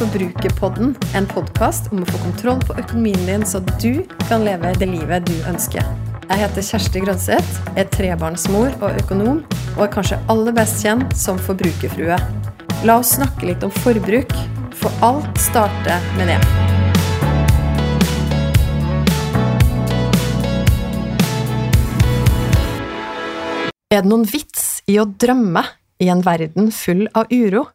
Forbrukerpodden, 0.00 0.94
en 1.12 1.26
podkast 1.28 1.90
om 1.92 2.00
å 2.00 2.06
få 2.08 2.18
kontroll 2.22 2.60
på 2.64 2.72
økonomien 2.80 3.20
din, 3.28 3.42
så 3.44 3.58
du 3.82 3.98
kan 4.30 4.46
leve 4.46 4.70
det 4.80 4.86
livet 4.88 5.26
du 5.28 5.34
ønsker. 5.44 5.84
Jeg 6.24 6.40
heter 6.40 6.64
Kjersti 6.64 7.02
Grønseth, 7.04 7.58
er 7.76 7.84
trebarnsmor 7.92 8.72
og 8.78 8.96
økonom, 9.02 9.42
og 9.74 9.82
er 9.84 9.90
kanskje 9.92 10.16
aller 10.32 10.54
best 10.56 10.80
kjent 10.80 11.12
som 11.12 11.36
forbrukerfrue. 11.44 12.16
La 12.88 12.94
oss 12.96 13.10
snakke 13.18 13.50
litt 13.50 13.66
om 13.66 13.74
forbruk, 13.82 14.32
for 14.80 15.04
alt 15.04 15.28
starter 15.36 16.00
med 16.16 16.32
det. 16.32 16.38
Er 23.92 24.00
det 24.00 24.08
noen 24.08 24.24
vits 24.24 24.80
i 24.88 24.96
å 24.96 25.04
drømme 25.04 25.66
i 26.00 26.08
en 26.08 26.24
verden 26.24 26.72
full 26.72 27.04
av 27.12 27.28
uro? 27.28 27.66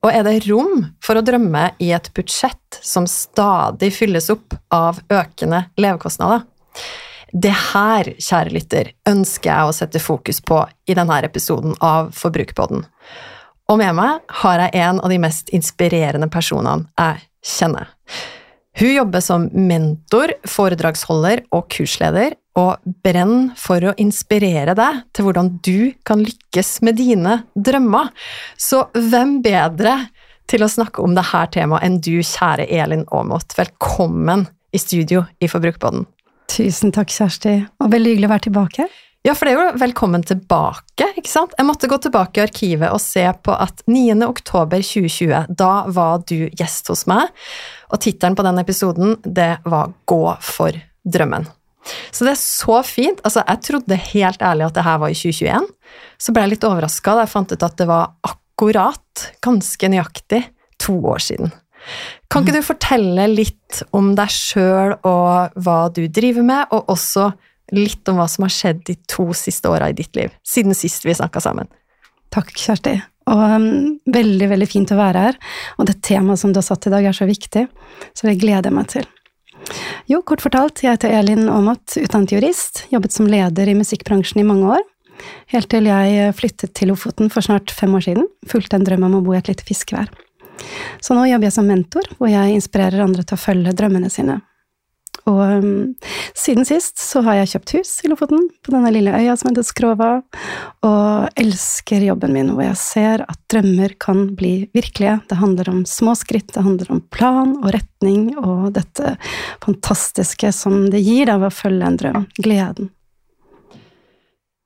Og 0.00 0.08
er 0.08 0.24
det 0.24 0.46
rom 0.48 0.86
for 1.04 1.18
å 1.18 1.24
drømme 1.24 1.66
i 1.82 1.90
et 1.92 2.08
budsjett 2.16 2.78
som 2.80 3.04
stadig 3.10 3.90
fylles 3.92 4.30
opp 4.32 4.56
av 4.72 5.02
økende 5.12 5.66
levekostnader? 5.80 6.46
Det 7.30 7.52
her, 7.52 8.08
kjære 8.18 8.54
lytter, 8.54 8.90
ønsker 9.06 9.52
jeg 9.52 9.68
å 9.68 9.74
sette 9.76 10.00
fokus 10.02 10.40
på 10.42 10.64
i 10.88 10.96
denne 10.98 11.20
episoden 11.26 11.76
av 11.84 12.10
Forbrukerpodden. 12.16 12.82
Og 13.70 13.78
med 13.78 13.94
meg 13.94 14.24
har 14.40 14.64
jeg 14.64 14.82
en 14.82 14.98
av 14.98 15.12
de 15.12 15.20
mest 15.22 15.52
inspirerende 15.54 16.30
personene 16.32 16.88
jeg 16.98 17.20
kjenner. 17.52 17.92
Hun 18.80 18.94
jobber 18.94 19.22
som 19.22 19.46
mentor, 19.52 20.32
foredragsholder 20.48 21.44
og 21.54 21.68
kursleder, 21.74 22.34
og 22.60 22.94
brenn 23.04 23.50
for 23.58 23.84
å 23.84 23.96
inspirere 24.00 24.74
deg 24.78 25.02
til 25.16 25.26
hvordan 25.26 25.52
du 25.64 25.92
kan 26.06 26.22
lykkes 26.24 26.80
med 26.86 26.98
dine 27.00 27.40
drømmer. 27.54 28.12
Så 28.60 28.86
hvem 28.96 29.38
bedre 29.44 29.96
til 30.50 30.64
å 30.66 30.70
snakke 30.70 31.02
om 31.04 31.14
dette 31.16 31.44
temaet 31.54 31.86
enn 31.86 32.00
du, 32.02 32.16
kjære 32.26 32.66
Elin 32.74 33.06
Aamodt. 33.14 33.54
Velkommen 33.58 34.48
i 34.74 34.80
studio 34.82 35.24
i 35.38 35.48
Forbrukerpodden. 35.50 36.08
Tusen 36.50 36.90
takk, 36.94 37.12
Kjersti, 37.14 37.60
og 37.78 37.92
veldig 37.92 38.16
hyggelig 38.16 38.26
å 38.26 38.32
være 38.32 38.46
tilbake. 38.48 38.88
Ja, 39.26 39.34
for 39.36 39.46
det 39.46 39.52
er 39.52 39.58
jo 39.58 39.80
velkommen 39.82 40.22
tilbake, 40.24 41.10
ikke 41.20 41.28
sant? 41.28 41.52
Jeg 41.58 41.68
måtte 41.68 41.90
gå 41.92 41.98
tilbake 42.00 42.40
i 42.40 42.44
arkivet 42.46 42.88
og 42.88 43.02
se 43.04 43.26
på 43.44 43.52
at 43.52 43.84
9. 43.84 44.16
oktober 44.24 44.80
2020, 44.80 45.52
da 45.60 45.72
var 45.92 46.24
du 46.24 46.48
gjest 46.48 46.88
hos 46.88 47.04
meg, 47.10 47.28
og 47.92 48.00
tittelen 48.00 48.38
på 48.38 48.46
den 48.48 48.62
episoden, 48.64 49.18
det 49.22 49.52
var 49.68 49.92
Gå 50.08 50.24
for 50.40 50.74
drømmen. 51.04 51.46
Så 52.10 52.26
det 52.26 52.34
er 52.34 52.40
så 52.40 52.80
fint. 52.86 53.22
Altså, 53.24 53.42
jeg 53.46 53.64
trodde 53.66 54.00
helt 54.10 54.42
ærlig 54.44 54.66
at 54.68 54.76
det 54.76 54.86
her 54.86 55.00
var 55.02 55.12
i 55.12 55.16
2021. 55.16 55.66
Så 56.20 56.34
ble 56.34 56.44
jeg 56.44 56.54
litt 56.54 56.68
overraska 56.68 57.16
da 57.16 57.24
jeg 57.24 57.32
fant 57.32 57.54
ut 57.54 57.66
at 57.66 57.78
det 57.80 57.88
var 57.90 58.12
akkurat, 58.26 59.26
ganske 59.44 59.92
nøyaktig, 59.92 60.44
to 60.80 60.96
år 61.12 61.22
siden. 61.24 61.52
Kan 62.30 62.44
ikke 62.44 62.60
du 62.60 62.64
fortelle 62.66 63.26
litt 63.32 63.80
om 63.96 64.12
deg 64.18 64.32
sjøl 64.32 64.98
og 64.98 65.56
hva 65.64 65.78
du 65.94 66.04
driver 66.12 66.44
med, 66.46 66.74
og 66.76 66.92
også 66.92 67.30
litt 67.74 68.08
om 68.10 68.18
hva 68.20 68.26
som 68.28 68.44
har 68.46 68.52
skjedd 68.54 68.82
de 68.88 68.96
to 69.08 69.30
siste 69.36 69.70
åra 69.70 69.90
i 69.90 69.96
ditt 69.96 70.16
liv, 70.18 70.34
siden 70.46 70.76
sist 70.76 71.06
vi 71.06 71.16
snakka 71.16 71.42
sammen? 71.42 71.70
Takk, 72.34 72.52
Kjersti. 72.54 72.98
Og 73.30 73.40
um, 73.40 73.64
veldig, 74.10 74.48
veldig 74.52 74.68
fint 74.70 74.92
å 74.94 74.98
være 74.98 75.24
her. 75.28 75.38
Og 75.78 75.88
det 75.88 76.00
temaet 76.06 76.40
som 76.42 76.52
du 76.52 76.60
har 76.60 76.66
satt 76.66 76.86
i 76.86 76.92
dag, 76.92 77.06
er 77.06 77.16
så 77.16 77.26
viktig, 77.28 77.66
så 78.14 78.28
det 78.28 78.38
gleder 78.42 78.70
jeg 78.70 78.76
meg 78.76 78.90
til. 78.92 79.08
Jo, 80.10 80.22
kort 80.26 80.42
fortalt, 80.42 80.82
jeg 80.82 80.96
heter 80.96 81.12
Elin 81.20 81.48
Aamodt, 81.52 81.96
utdannet 82.00 82.32
jurist, 82.34 82.84
jobbet 82.90 83.14
som 83.14 83.28
leder 83.30 83.70
i 83.70 83.76
musikkbransjen 83.78 84.42
i 84.42 84.46
mange 84.46 84.72
år. 84.78 84.82
Helt 85.52 85.68
til 85.70 85.86
jeg 85.90 86.34
flyttet 86.38 86.74
til 86.76 86.90
Lofoten 86.90 87.30
for 87.32 87.44
snart 87.44 87.70
fem 87.74 87.94
år 87.94 88.06
siden, 88.08 88.28
fulgte 88.48 88.78
en 88.78 88.86
drøm 88.86 89.06
om 89.08 89.18
å 89.18 89.24
bo 89.24 89.34
i 89.36 89.40
et 89.40 89.50
lite 89.50 89.66
fiskevær. 89.68 90.10
Så 91.00 91.16
nå 91.16 91.24
jobber 91.28 91.48
jeg 91.48 91.56
som 91.56 91.68
mentor, 91.68 92.08
hvor 92.18 92.30
jeg 92.32 92.56
inspirerer 92.56 93.04
andre 93.04 93.24
til 93.24 93.36
å 93.36 93.40
følge 93.40 93.76
drømmene 93.76 94.10
sine. 94.12 94.40
Og 95.30 95.40
um, 95.62 95.94
siden 96.36 96.66
sist 96.68 96.98
så 97.00 97.22
har 97.26 97.40
jeg 97.40 97.52
kjøpt 97.54 97.74
hus 97.78 97.92
i 98.04 98.10
Lofoten, 98.10 98.48
på 98.64 98.74
denne 98.74 98.92
lille 98.94 99.14
øya 99.14 99.36
som 99.38 99.50
heter 99.50 99.66
Skrova, 99.66 100.10
og 100.86 101.40
elsker 101.40 102.04
jobben 102.08 102.34
min, 102.36 102.52
hvor 102.54 102.66
jeg 102.66 102.78
ser 102.80 103.24
at 103.26 103.40
drømmer 103.52 103.96
kan 104.02 104.26
bli 104.38 104.54
virkelige. 104.76 105.18
Det 105.30 105.40
handler 105.40 105.72
om 105.72 105.82
små 105.88 106.16
skritt, 106.18 106.52
det 106.54 106.64
handler 106.66 106.94
om 106.96 107.02
plan 107.14 107.56
og 107.60 107.70
retning, 107.76 108.32
og 108.40 108.72
dette 108.76 109.16
fantastiske 109.64 110.52
som 110.56 110.88
det 110.92 111.04
gir 111.06 111.32
av 111.32 111.46
å 111.46 111.54
følge 111.54 111.86
en 111.86 112.00
drøm. 112.00 112.24
Gleden. 112.40 112.90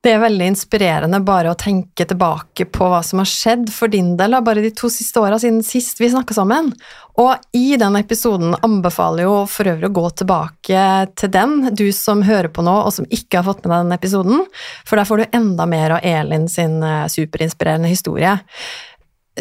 Det 0.05 0.11
er 0.13 0.21
veldig 0.21 0.51
inspirerende 0.51 1.17
bare 1.25 1.49
å 1.49 1.57
tenke 1.57 2.05
tilbake 2.05 2.67
på 2.69 2.89
hva 2.91 2.99
som 3.01 3.23
har 3.23 3.29
skjedd 3.29 3.71
for 3.73 3.89
din 3.89 4.11
del 4.19 4.37
bare 4.45 4.61
de 4.61 4.69
to 4.77 4.85
siste 4.93 5.17
åra 5.17 5.39
siden 5.41 5.63
sist 5.65 5.97
vi 5.97 6.11
snakka 6.13 6.35
sammen. 6.37 6.69
Og 7.17 7.33
i 7.57 7.73
den 7.81 7.97
episoden 7.97 8.53
anbefaler 8.59 9.25
jo 9.25 9.33
for 9.49 9.71
øvrig 9.71 9.89
å 9.89 9.95
gå 9.97 10.05
tilbake 10.21 10.85
til 11.17 11.33
den, 11.33 11.57
du 11.73 11.87
som 11.95 12.21
hører 12.27 12.51
på 12.53 12.61
nå 12.67 12.75
og 12.83 12.93
som 12.93 13.09
ikke 13.09 13.41
har 13.41 13.49
fått 13.49 13.65
med 13.65 13.73
deg 13.73 13.87
den 13.87 13.97
episoden, 13.97 14.45
for 14.85 15.01
der 15.01 15.09
får 15.09 15.23
du 15.23 15.37
enda 15.39 15.65
mer 15.73 15.97
av 15.97 16.05
Elin 16.05 16.45
sin 16.53 16.77
eh, 16.85 17.07
superinspirerende 17.09 17.89
historie. 17.89 18.37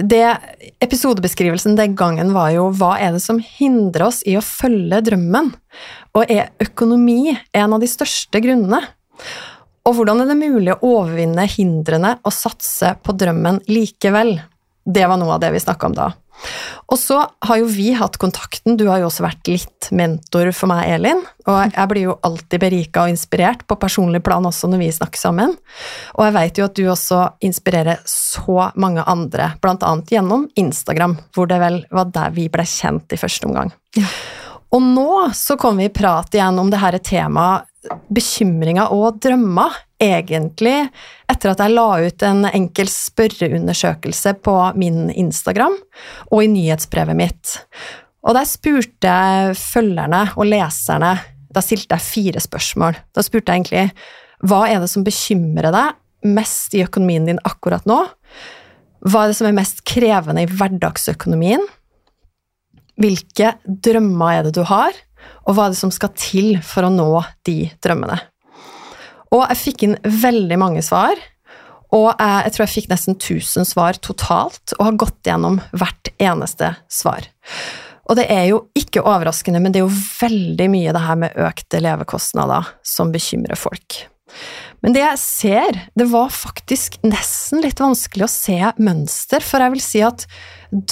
Det, 0.01 0.25
episodebeskrivelsen 0.81 1.77
den 1.77 1.93
gangen 1.99 2.33
var 2.33 2.55
jo 2.57 2.71
hva 2.73 2.95
er 2.97 3.13
det 3.13 3.21
som 3.27 3.37
hindrer 3.37 4.09
oss 4.09 4.25
i 4.25 4.39
å 4.41 4.47
følge 4.47 5.05
drømmen, 5.11 5.53
og 6.17 6.31
er 6.33 6.55
økonomi 6.65 7.35
en 7.35 7.77
av 7.77 7.85
de 7.85 7.91
største 7.91 8.41
grunnene? 8.41 8.81
Og 9.85 9.99
hvordan 9.99 10.23
er 10.23 10.31
det 10.31 10.41
mulig 10.41 10.73
å 10.73 10.95
overvinne 10.97 11.45
hindrene 11.51 12.17
og 12.25 12.33
satse 12.33 12.95
på 13.05 13.15
drømmen 13.21 13.63
likevel? 13.69 14.39
Det 14.85 15.05
var 15.09 15.21
noe 15.21 15.37
av 15.37 15.43
det 15.43 15.53
vi 15.53 15.61
snakka 15.61 15.91
om 15.91 15.97
da. 15.97 16.13
Og 16.93 16.99
så 16.99 17.21
har 17.47 17.59
jo 17.61 17.67
vi 17.71 17.93
hatt 17.97 18.17
kontakten, 18.21 18.77
du 18.77 18.87
har 18.89 19.01
jo 19.01 19.09
også 19.09 19.25
vært 19.25 19.49
litt 19.49 19.89
mentor 19.95 20.51
for 20.57 20.69
meg, 20.73 20.89
Elin. 20.97 21.23
Og 21.47 21.75
jeg 21.77 21.91
blir 21.91 22.09
jo 22.09 22.17
alltid 22.27 22.63
berika 22.63 23.05
og 23.05 23.13
inspirert 23.13 23.65
på 23.69 23.79
personlig 23.81 24.21
plan 24.25 24.45
også 24.45 24.69
når 24.73 24.83
vi 24.83 24.91
snakker 24.99 25.21
sammen. 25.21 25.55
Og 26.17 26.25
jeg 26.27 26.37
vet 26.37 26.61
jo 26.61 26.69
at 26.69 26.77
du 26.77 26.85
også 26.91 27.21
inspirerer 27.47 28.03
så 28.09 28.71
mange 28.81 29.05
andre, 29.09 29.53
blant 29.63 29.85
annet 29.87 30.17
gjennom 30.17 30.49
Instagram, 30.61 31.19
hvor 31.37 31.49
det 31.51 31.61
vel 31.63 31.83
var 31.95 32.11
der 32.15 32.35
vi 32.37 32.49
ble 32.53 32.67
kjent 32.69 33.15
i 33.15 33.21
første 33.21 33.49
omgang. 33.49 33.73
Ja. 33.97 34.09
Og 34.75 34.83
nå 34.83 35.29
så 35.39 35.55
kommer 35.61 35.85
vi 35.85 35.93
i 35.93 35.95
prat 35.95 36.35
igjen 36.35 36.59
om 36.59 36.73
det 36.73 36.83
her 36.83 36.99
temaet 36.99 37.71
bekymringer 38.13 38.93
og 38.95 39.21
drømmer, 39.25 39.75
egentlig, 40.03 40.89
etter 41.31 41.53
at 41.53 41.63
jeg 41.63 41.73
la 41.73 41.87
ut 42.05 42.25
en 42.27 42.49
enkel 42.51 42.91
spørreundersøkelse 42.91 44.35
på 44.45 44.57
min 44.81 45.09
Instagram 45.11 45.77
og 46.31 46.43
i 46.43 46.51
nyhetsbrevet 46.53 47.17
mitt. 47.19 47.55
Og 48.25 48.37
der 48.37 48.49
spurte 48.49 49.09
jeg 49.09 49.57
følgerne 49.61 50.27
og 50.35 50.49
leserne 50.49 51.15
Da 51.55 51.63
stilte 51.63 51.95
jeg 51.95 52.03
fire 52.03 52.41
spørsmål. 52.43 52.97
Da 53.15 53.23
spurte 53.23 53.53
jeg 53.53 53.61
egentlig 53.61 53.85
hva 54.45 54.65
er 54.67 54.81
det 54.83 54.91
som 54.91 55.05
bekymrer 55.07 55.71
deg 55.73 55.95
mest 56.35 56.75
i 56.75 56.83
økonomien 56.83 57.29
din 57.29 57.39
akkurat 57.47 57.87
nå? 57.89 58.01
Hva 59.05 59.23
er 59.23 59.31
det 59.31 59.39
som 59.39 59.49
er 59.49 59.57
mest 59.57 59.85
krevende 59.87 60.43
i 60.43 60.51
hverdagsøkonomien? 60.51 61.63
Hvilke 63.01 63.55
drømmer 63.65 64.41
er 64.41 64.47
det 64.49 64.55
du 64.59 64.65
har? 64.67 64.97
Og 65.45 65.57
hva 65.57 65.67
er 65.67 65.75
det 65.75 65.81
som 65.81 65.93
skal 65.95 66.13
til 66.19 66.57
for 66.65 66.87
å 66.87 66.93
nå 66.93 67.11
de 67.47 67.59
drømmene. 67.85 68.19
Og 69.35 69.43
jeg 69.49 69.61
fikk 69.61 69.87
inn 69.87 69.97
veldig 70.03 70.59
mange 70.61 70.83
svar, 70.87 71.19
og 71.95 72.09
jeg, 72.19 72.53
tror 72.55 72.65
jeg 72.65 72.73
fikk 72.73 72.91
nesten 72.91 73.17
1000 73.19 73.69
svar 73.71 73.99
totalt, 74.03 74.75
og 74.79 74.87
har 74.89 75.01
gått 75.05 75.29
gjennom 75.29 75.61
hvert 75.77 76.11
eneste 76.23 76.73
svar. 76.91 77.29
Og 78.05 78.19
det 78.19 78.27
er 78.33 78.49
jo 78.51 78.65
ikke 78.77 79.05
overraskende, 79.05 79.63
men 79.63 79.73
det 79.73 79.81
er 79.81 79.87
jo 79.87 80.01
veldig 80.21 80.67
mye 80.73 80.95
det 80.95 81.05
her 81.07 81.21
med 81.23 81.39
økte 81.41 81.81
levekostnader 81.81 82.75
som 82.85 83.15
bekymrer 83.15 83.59
folk. 83.59 84.03
Men 84.85 84.93
det 84.93 85.01
jeg 85.01 85.21
ser, 85.23 85.77
det 85.97 86.05
var 86.13 86.29
faktisk 86.29 86.99
nesten 87.07 87.63
litt 87.65 87.81
vanskelig 87.81 88.27
å 88.27 88.29
se 88.29 88.59
mønster, 88.85 89.41
for 89.41 89.65
jeg 89.65 89.73
vil 89.73 89.81
si 89.81 90.03
at 90.05 90.27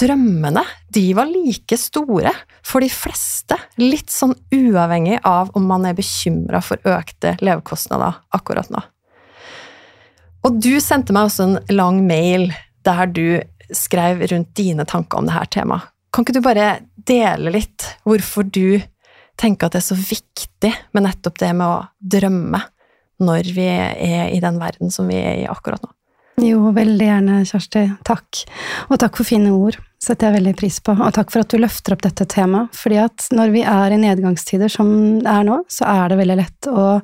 drømmene, 0.01 0.63
de 0.89 1.03
var 1.13 1.29
like 1.29 1.77
store 1.77 2.31
for 2.65 2.81
de 2.81 2.89
fleste, 2.89 3.59
litt 3.77 4.09
sånn 4.09 4.33
uavhengig 4.49 5.19
av 5.29 5.53
om 5.53 5.69
man 5.69 5.85
er 5.85 5.93
bekymra 5.97 6.63
for 6.65 6.81
økte 6.89 7.35
levekostnader 7.45 8.17
akkurat 8.33 8.73
nå. 8.73 8.81
Og 10.43 10.57
du 10.57 10.73
sendte 10.81 11.13
meg 11.13 11.29
også 11.29 11.45
en 11.45 11.59
lang 11.77 12.01
mail 12.07 12.49
der 12.83 13.05
du 13.13 13.27
skrev 13.77 14.25
rundt 14.33 14.55
dine 14.57 14.89
tanker 14.89 15.21
om 15.21 15.29
dette 15.29 15.59
temaet. 15.59 15.85
Kan 16.13 16.25
ikke 16.25 16.39
du 16.39 16.43
bare 16.45 16.71
dele 16.97 17.53
litt 17.53 17.85
hvorfor 18.09 18.49
du 18.49 18.81
tenker 19.37 19.69
at 19.69 19.77
det 19.77 19.83
er 19.83 19.89
så 19.93 19.97
viktig 19.97 20.73
med 20.93 21.05
nettopp 21.05 21.37
det 21.41 21.53
med 21.57 21.69
å 21.69 21.81
drømme? 22.17 22.59
Når 23.21 23.51
vi 23.55 23.67
er 23.67 24.31
i 24.33 24.39
den 24.43 24.57
verden 24.61 24.93
som 24.93 25.09
vi 25.11 25.19
er 25.19 25.43
i 25.43 25.49
akkurat 25.49 25.83
nå. 25.83 25.91
Jo, 26.41 26.71
veldig 26.73 27.05
gjerne, 27.05 27.41
Kjersti. 27.45 27.83
Takk. 28.07 28.39
Og 28.89 28.97
takk 29.01 29.19
for 29.19 29.27
fine 29.27 29.51
ord. 29.53 29.77
setter 30.03 30.27
jeg 30.27 30.41
veldig 30.41 30.55
pris 30.59 30.79
på. 30.83 30.95
Og 30.97 31.13
takk 31.15 31.29
for 31.31 31.45
at 31.45 31.53
du 31.53 31.61
løfter 31.61 31.93
opp 31.93 32.01
dette 32.03 32.25
temaet. 32.27 32.73
fordi 32.75 32.97
at 32.97 33.27
når 33.31 33.53
vi 33.53 33.61
er 33.61 33.93
i 33.93 34.01
nedgangstider 34.01 34.67
som 34.67 35.21
det 35.21 35.29
er 35.29 35.45
nå, 35.47 35.61
så 35.69 35.85
er 35.85 36.09
det 36.09 36.17
veldig 36.17 36.35
lett 36.35 36.67
å 36.67 37.01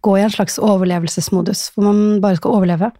gå 0.00 0.16
i 0.16 0.22
en 0.22 0.30
slags 0.30 0.58
overlevelsesmodus, 0.58 1.72
hvor 1.74 1.90
man 1.90 2.20
bare 2.20 2.36
skal 2.36 2.54
overleve. 2.54 2.92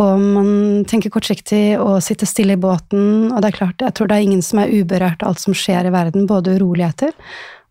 Og 0.00 0.20
man 0.22 0.84
tenker 0.88 1.10
kortsiktig 1.10 1.78
og 1.78 2.00
sitter 2.00 2.26
stille 2.26 2.54
i 2.54 2.60
båten, 2.60 3.32
og 3.32 3.42
det 3.42 3.50
er 3.50 3.58
klart, 3.58 3.82
jeg 3.82 3.92
tror 3.92 4.08
det 4.08 4.16
er 4.16 4.24
ingen 4.24 4.40
som 4.40 4.62
er 4.62 4.72
uberørt 4.72 5.20
av 5.20 5.34
alt 5.34 5.42
som 5.42 5.52
skjer 5.52 5.90
i 5.90 5.92
verden, 5.92 6.24
både 6.30 6.54
uroligheter 6.56 7.12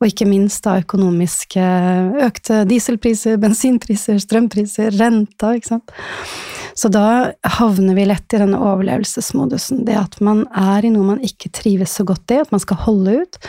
og 0.02 0.10
ikke 0.10 0.26
minst 0.26 0.64
da 0.66 0.80
økonomiske 0.82 1.66
økte 2.26 2.64
dieselpriser, 2.70 3.38
bensinpriser, 3.42 4.18
strømpriser, 4.24 4.90
renta, 4.98 5.54
ikke 5.58 5.76
sant. 5.76 5.94
Så 6.74 6.90
da 6.90 7.34
havner 7.60 7.94
vi 7.94 8.08
lett 8.08 8.34
i 8.34 8.40
denne 8.42 8.58
overlevelsesmodusen. 8.58 9.84
Det 9.86 9.98
at 10.00 10.18
man 10.24 10.46
er 10.58 10.88
i 10.88 10.92
noe 10.94 11.06
man 11.12 11.22
ikke 11.26 11.52
trives 11.54 11.94
så 12.00 12.06
godt 12.08 12.34
i, 12.34 12.40
at 12.42 12.54
man 12.54 12.64
skal 12.64 12.80
holde 12.86 13.20
ut, 13.22 13.40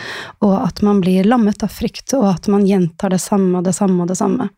og 0.45 0.55
at 0.59 0.83
man 0.85 1.01
blir 1.01 1.25
lammet 1.25 1.65
av 1.65 1.73
frykt, 1.73 2.13
og 2.19 2.27
at 2.35 2.49
man 2.51 2.67
gjentar 2.67 3.15
det 3.15 3.21
samme 3.23 3.57
og 3.57 3.65
det 3.65 3.73
samme 3.77 4.03
og 4.03 4.11
det 4.11 4.19
samme. 4.19 4.49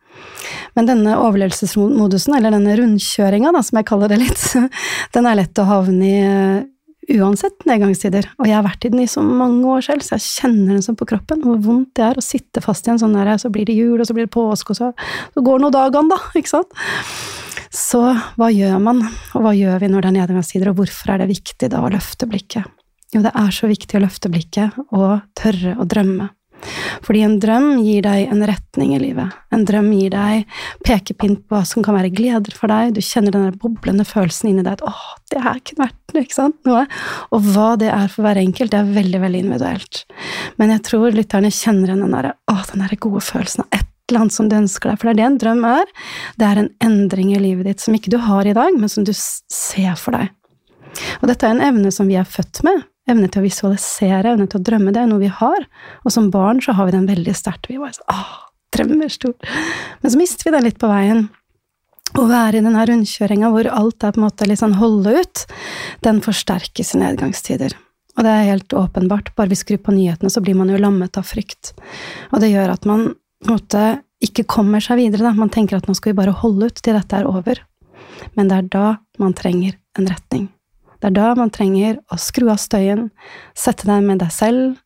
Men 0.76 0.88
denne 0.90 1.16
overlevelsesmodusen, 1.22 2.36
eller 2.36 2.52
denne 2.52 2.76
rundkjøringa, 2.76 3.54
som 3.62 3.80
jeg 3.80 3.88
kaller 3.88 4.12
det 4.12 4.20
litt, 4.26 4.46
den 5.16 5.30
er 5.30 5.40
lett 5.40 5.62
å 5.62 5.70
havne 5.70 6.10
i 6.10 6.16
eh, 6.20 6.64
uansett 7.12 7.66
nedgangstider. 7.68 8.28
Og 8.40 8.48
jeg 8.48 8.56
har 8.56 8.66
vært 8.66 8.86
i 8.86 8.90
den 8.92 9.02
i 9.04 9.08
så 9.10 9.22
mange 9.24 9.64
år 9.76 9.84
selv, 9.86 10.04
så 10.06 10.16
jeg 10.16 10.26
kjenner 10.26 10.76
den 10.76 10.84
sånn 10.84 10.98
på 10.98 11.08
kroppen, 11.08 11.44
hvor 11.46 11.60
vondt 11.62 11.92
det 11.98 12.06
er 12.08 12.20
å 12.20 12.24
sitte 12.24 12.62
fast 12.64 12.88
i 12.88 12.94
en 12.94 13.00
sånn 13.02 13.16
der, 13.16 13.34
så 13.40 13.50
blir 13.52 13.68
det 13.68 13.76
jul, 13.76 13.98
og 14.00 14.08
så 14.08 14.16
blir 14.16 14.28
det 14.28 14.34
påske, 14.34 14.74
og 14.74 14.80
så, 14.80 14.92
så 15.34 15.44
går 15.46 15.62
nå 15.62 15.72
dagene, 15.74 16.10
da, 16.12 16.20
ikke 16.38 16.54
sant? 16.56 16.80
Så 17.76 18.00
hva 18.38 18.48
gjør 18.52 18.78
man, 18.82 19.02
og 19.36 19.44
hva 19.44 19.52
gjør 19.56 19.82
vi 19.82 19.90
når 19.92 20.04
det 20.04 20.10
er 20.10 20.18
nedgangstider, 20.20 20.72
og 20.72 20.80
hvorfor 20.80 21.14
er 21.14 21.22
det 21.22 21.30
viktig 21.34 21.70
da 21.72 21.82
å 21.84 21.92
løfte 21.92 22.28
blikket? 22.30 22.66
Jo, 23.14 23.22
det 23.22 23.32
er 23.38 23.52
så 23.54 23.68
viktig 23.70 23.98
å 23.98 24.02
løfte 24.02 24.30
blikket 24.32 24.80
og 24.90 25.20
tørre 25.38 25.76
å 25.78 25.86
drømme. 25.88 26.30
Fordi 27.06 27.22
en 27.22 27.36
drøm 27.40 27.68
gir 27.84 28.04
deg 28.06 28.30
en 28.32 28.44
retning 28.48 28.94
i 28.96 29.00
livet. 29.00 29.34
En 29.54 29.64
drøm 29.68 29.90
gir 29.94 30.10
deg 30.14 30.46
pekepinn 30.86 31.36
på 31.42 31.54
hva 31.56 31.62
som 31.68 31.84
kan 31.86 31.96
være 31.96 32.12
gleder 32.14 32.56
for 32.56 32.72
deg. 32.72 32.94
Du 32.96 33.02
kjenner 33.04 33.34
den 33.34 33.58
boblende 33.60 34.06
følelsen 34.08 34.50
inni 34.50 34.64
deg 34.66 34.78
at 34.78 34.86
'åh, 34.86 35.04
det 35.30 35.42
her 35.42 35.60
kunne 35.60 35.86
vært 35.86 36.56
noe'. 36.66 36.86
Og 37.32 37.42
hva 37.52 37.76
det 37.78 37.90
er 37.92 38.08
for 38.08 38.22
hver 38.22 38.40
enkelt, 38.40 38.70
det 38.70 38.80
er 38.80 38.94
veldig, 38.96 39.20
veldig 39.20 39.42
individuelt. 39.44 40.04
Men 40.58 40.70
jeg 40.70 40.82
tror 40.82 41.12
lytterne 41.12 41.52
kjenner 41.52 41.92
'åh, 41.92 42.64
den 42.72 42.80
der 42.80 42.96
gode 42.96 43.20
følelsen 43.20 43.64
av 43.64 43.68
et 43.72 43.86
eller 44.08 44.20
annet 44.20 44.32
som 44.32 44.48
du 44.48 44.56
ønsker 44.56 44.90
deg'. 44.90 44.98
For 44.98 45.06
det 45.06 45.12
er 45.12 45.20
det 45.22 45.26
en 45.26 45.38
drøm 45.38 45.64
er. 45.64 45.86
Det 46.38 46.46
er 46.46 46.58
en 46.58 46.74
endring 46.80 47.36
i 47.36 47.38
livet 47.38 47.64
ditt 47.66 47.80
som 47.80 47.94
ikke 47.94 48.10
du 48.10 48.18
har 48.18 48.46
i 48.46 48.54
dag, 48.54 48.72
men 48.74 48.88
som 48.88 49.04
du 49.04 49.12
ser 49.12 49.94
for 49.96 50.12
deg. 50.12 50.30
Og 51.22 51.28
dette 51.28 51.46
er 51.46 51.50
en 51.50 51.60
evne 51.74 51.92
som 51.92 52.08
vi 52.08 52.16
er 52.16 52.24
født 52.24 52.62
med. 52.64 52.84
Evne 53.06 53.28
til 53.30 53.42
å 53.42 53.46
visualisere, 53.46 54.32
evne 54.32 54.48
til 54.50 54.58
å 54.58 54.66
drømme, 54.66 54.92
det 54.94 55.04
er 55.04 55.10
noe 55.10 55.22
vi 55.22 55.30
har. 55.30 55.66
Og 56.02 56.14
som 56.14 56.30
barn 56.34 56.60
så 56.64 56.74
har 56.74 56.88
vi 56.88 56.96
den 56.96 57.08
veldig 57.08 57.34
sterkt. 57.38 57.68
Vi 57.70 57.78
bare 57.78 57.94
sånn 57.94 58.12
Åh, 58.12 58.36
drømmer 58.74 59.12
stort. 59.12 59.46
Men 60.02 60.12
så 60.12 60.20
mister 60.20 60.48
vi 60.48 60.54
den 60.56 60.66
litt 60.66 60.80
på 60.82 60.90
veien. 60.90 61.28
Å 62.16 62.24
være 62.26 62.58
i 62.58 62.64
denne 62.64 62.84
rundkjøringa 62.86 63.50
hvor 63.52 63.68
alt 63.70 64.04
er 64.06 64.14
på 64.14 64.20
en 64.20 64.26
måte 64.26 64.46
litt 64.48 64.62
sånn 64.62 64.78
holde 64.80 65.20
ut, 65.20 65.44
den 66.06 66.22
forsterkes 66.24 66.94
i 66.94 67.02
nedgangstider. 67.02 67.74
Og 68.16 68.24
det 68.24 68.32
er 68.32 68.50
helt 68.50 68.72
åpenbart. 68.72 69.34
Bare 69.36 69.52
vi 69.52 69.58
skrur 69.58 69.82
på 69.84 69.94
nyhetene, 69.94 70.32
så 70.32 70.40
blir 70.40 70.56
man 70.56 70.70
jo 70.72 70.80
lammet 70.80 71.18
av 71.20 71.26
frykt. 71.28 71.74
Og 72.32 72.40
det 72.40 72.50
gjør 72.54 72.72
at 72.72 72.88
man 72.88 73.10
på 73.12 73.50
en 73.50 73.58
måte 73.58 73.84
ikke 74.24 74.46
kommer 74.48 74.80
seg 74.80 75.02
videre. 75.02 75.28
Da. 75.28 75.34
Man 75.36 75.52
tenker 75.52 75.76
at 75.76 75.88
nå 75.88 75.94
skal 75.98 76.14
vi 76.14 76.20
bare 76.22 76.36
holde 76.40 76.70
ut 76.70 76.80
til 76.80 76.96
dette 76.96 77.20
er 77.20 77.28
over. 77.28 77.60
Men 78.38 78.48
det 78.48 78.62
er 78.62 78.70
da 78.72 78.86
man 79.20 79.36
trenger 79.36 79.76
en 79.98 80.08
retning. 80.08 80.48
Det 81.00 81.10
er 81.10 81.14
da 81.16 81.30
man 81.36 81.52
trenger 81.52 81.98
å 82.12 82.18
skru 82.20 82.48
av 82.52 82.60
støyen, 82.60 83.08
sette 83.56 83.88
deg 83.88 84.04
med 84.06 84.22
deg 84.22 84.32
selv, 84.32 84.78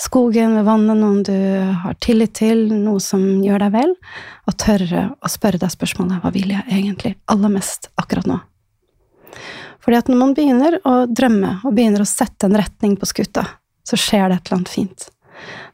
skogen 0.00 0.56
ved 0.56 0.66
vannet, 0.68 1.00
noen 1.00 1.22
du 1.26 1.36
har 1.84 1.98
tillit 2.00 2.34
til, 2.40 2.68
noe 2.72 3.02
som 3.04 3.22
gjør 3.44 3.66
deg 3.66 3.74
vel, 3.76 3.94
og 4.48 4.58
tørre 4.60 5.06
å 5.20 5.32
spørre 5.32 5.60
deg 5.60 5.74
spørsmålet 5.74 6.22
hva 6.22 6.32
vil 6.34 6.54
jeg 6.54 6.64
egentlig 6.68 7.14
aller 7.30 7.52
mest 7.52 7.90
akkurat 8.00 8.30
nå? 8.30 8.40
Fordi 9.80 9.96
at 9.96 10.10
når 10.10 10.20
man 10.20 10.34
begynner 10.36 10.76
å 10.84 10.94
drømme 11.08 11.54
og 11.64 11.74
begynner 11.76 12.04
å 12.04 12.08
sette 12.08 12.48
en 12.48 12.58
retning 12.58 12.98
på 13.00 13.08
skuta, 13.08 13.46
så 13.86 13.96
skjer 13.98 14.28
det 14.28 14.40
et 14.40 14.48
eller 14.48 14.60
annet 14.60 14.72
fint. 14.72 15.06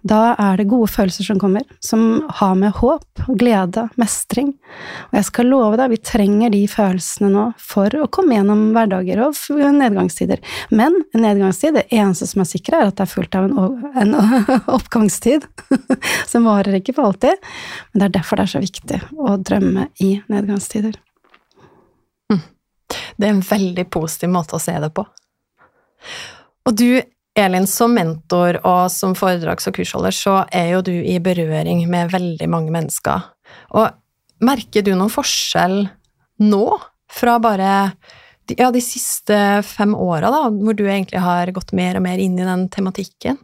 Da 0.06 0.35
er 0.38 0.58
det 0.61 0.69
gode 0.70 0.87
følelser 0.93 1.26
som 1.26 1.38
kommer, 1.41 1.64
som 1.82 2.26
har 2.38 2.55
med 2.58 2.76
håp, 2.79 3.23
glede, 3.41 3.87
mestring. 3.99 4.53
Og 5.08 5.17
jeg 5.19 5.26
skal 5.31 5.49
love 5.50 5.79
deg, 5.81 5.91
vi 5.94 5.99
trenger 6.05 6.53
de 6.53 6.61
følelsene 6.70 7.31
nå 7.32 7.47
for 7.58 7.94
å 7.99 8.06
komme 8.12 8.37
gjennom 8.37 8.69
hverdager 8.76 9.25
og 9.25 9.41
nedgangstider. 9.79 10.43
Men 10.70 11.00
en 11.17 11.25
nedgangstid, 11.26 11.79
det 11.79 11.87
eneste 11.97 12.29
som 12.31 12.44
er 12.44 12.50
sikre, 12.50 12.82
er 12.82 12.93
at 12.93 13.00
det 13.00 13.06
er 13.06 13.12
fullt 13.17 13.38
av 13.38 13.49
en, 13.49 14.14
oppgangstid. 14.76 15.49
som 16.31 16.47
varer 16.47 16.79
ikke 16.79 16.94
for 16.97 17.11
alltid. 17.11 17.43
Men 17.91 18.02
det 18.02 18.09
er 18.11 18.17
derfor 18.20 18.38
det 18.38 18.47
er 18.47 18.55
så 18.55 18.62
viktig 18.62 19.02
å 19.17 19.37
drømme 19.41 19.88
i 20.05 20.12
nedgangstider. 20.31 21.00
Hm. 22.31 22.44
Det 23.17 23.26
er 23.26 23.35
en 23.35 23.44
veldig 23.50 23.88
positiv 23.91 24.31
måte 24.37 24.59
å 24.59 24.62
se 24.62 24.76
det 24.82 24.93
på. 24.94 25.06
Og 26.67 26.75
du 26.79 26.88
Elin, 27.37 27.67
som 27.69 27.93
mentor 27.94 28.56
og 28.65 28.91
som 28.93 29.15
foredrags- 29.19 29.69
og 29.69 29.77
kursholder, 29.77 30.15
så 30.15 30.37
er 30.53 30.71
jo 30.73 30.83
du 30.87 30.94
i 30.94 31.19
berøring 31.21 31.83
med 31.91 32.12
veldig 32.15 32.49
mange 32.49 32.73
mennesker. 32.73 33.27
Og 33.77 33.91
merker 34.41 34.85
du 34.85 34.94
noen 34.94 35.12
forskjell 35.12 35.83
nå, 36.43 36.65
fra 37.12 37.37
bare 37.38 37.73
ja, 38.56 38.71
de 38.73 38.81
siste 38.83 39.37
fem 39.67 39.94
åra, 39.94 40.31
da, 40.33 40.47
hvor 40.49 40.77
du 40.77 40.87
egentlig 40.87 41.21
har 41.23 41.53
gått 41.55 41.75
mer 41.77 41.99
og 41.99 42.06
mer 42.06 42.23
inn 42.23 42.38
i 42.38 42.47
den 42.47 42.67
tematikken? 42.73 43.38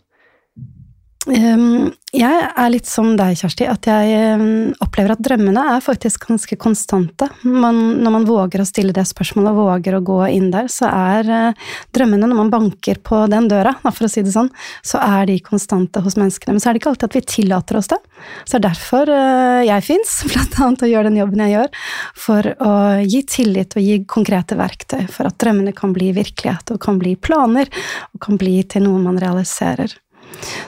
Um, 1.22 1.92
jeg 2.10 2.38
er 2.58 2.70
litt 2.72 2.88
som 2.90 3.12
deg, 3.14 3.36
Kjersti, 3.38 3.66
at 3.70 3.86
jeg 3.86 4.38
um, 4.40 4.72
opplever 4.82 5.14
at 5.14 5.20
drømmene 5.22 5.62
er 5.76 5.84
faktisk 5.84 6.26
ganske 6.26 6.58
konstante. 6.58 7.28
Man, 7.46 7.78
når 8.02 8.14
man 8.16 8.26
våger 8.26 8.64
å 8.64 8.66
stille 8.66 8.94
det 8.96 9.04
spørsmålet 9.06 9.52
og 9.52 9.60
våger 9.68 9.96
å 9.96 10.02
gå 10.02 10.18
inn 10.34 10.50
der, 10.52 10.66
så 10.72 10.90
er 10.90 11.30
uh, 11.30 11.70
drømmene, 11.94 12.26
når 12.26 12.40
man 12.40 12.52
banker 12.52 12.98
på 13.06 13.22
den 13.30 13.46
døra, 13.52 13.76
for 13.86 14.08
å 14.08 14.10
si 14.10 14.26
det 14.26 14.34
sånn, 14.34 14.50
så 14.82 14.98
er 14.98 15.30
de 15.30 15.38
konstante 15.46 16.02
hos 16.02 16.18
menneskene. 16.18 16.56
Men 16.56 16.64
så 16.64 16.72
er 16.72 16.74
det 16.74 16.82
ikke 16.82 16.92
alltid 16.96 17.08
at 17.12 17.18
vi 17.20 17.24
tillater 17.36 17.78
oss 17.78 17.92
det. 17.94 18.02
Så 18.42 18.56
det 18.56 18.60
er 18.60 18.66
derfor 18.66 19.14
uh, 19.14 19.62
jeg 19.68 19.88
fins, 19.92 20.18
blant 20.34 20.58
annet 20.58 20.86
å 20.86 20.92
gjøre 20.96 21.10
den 21.12 21.22
jobben 21.22 21.46
jeg 21.46 21.54
gjør, 21.54 21.82
for 22.26 22.52
å 22.66 22.76
gi 23.06 23.26
tillit 23.30 23.78
og 23.78 23.86
gi 23.86 24.00
konkrete 24.10 24.58
verktøy 24.58 25.04
for 25.06 25.30
at 25.30 25.38
drømmene 25.38 25.76
kan 25.76 25.94
bli 25.94 26.10
virkelighet 26.18 26.74
og 26.74 26.82
kan 26.82 26.98
bli 26.98 27.14
planer 27.14 27.70
og 28.10 28.24
kan 28.26 28.40
bli 28.40 28.58
til 28.66 28.90
noe 28.90 28.98
man 29.06 29.22
realiserer. 29.22 30.01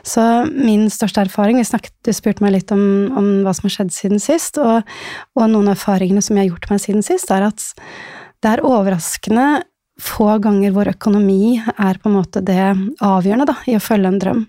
Så 0.06 0.22
min 0.50 0.86
største 0.92 1.24
erfaring 1.24 1.60
snakket, 1.64 1.94
du 2.06 2.12
spurte 2.14 2.44
meg 2.44 2.56
litt 2.56 2.72
om, 2.74 2.84
om, 3.16 3.30
hva 3.44 3.54
som 3.56 3.68
har 3.68 3.76
skjedd 3.76 3.94
siden 3.94 4.22
sist, 4.22 4.58
og, 4.62 4.82
og 5.34 5.50
noen 5.50 5.70
av 5.70 5.78
erfaringene 5.78 6.22
som 6.24 6.38
jeg 6.38 6.46
har 6.46 6.54
gjort 6.54 6.70
meg 6.72 6.82
siden 6.84 7.06
sist, 7.06 7.32
er 7.34 7.48
at 7.50 7.68
det 8.44 8.52
er 8.52 8.66
overraskende 8.66 9.64
få 10.00 10.34
ganger 10.42 10.74
hvor 10.74 10.90
økonomi 10.90 11.56
er 11.60 12.00
på 12.02 12.10
en 12.10 12.16
måte 12.16 12.42
det 12.44 12.58
avgjørende 13.04 13.46
da, 13.50 13.56
i 13.70 13.76
å 13.78 13.82
følge 13.82 14.10
en 14.10 14.20
drøm. 14.22 14.42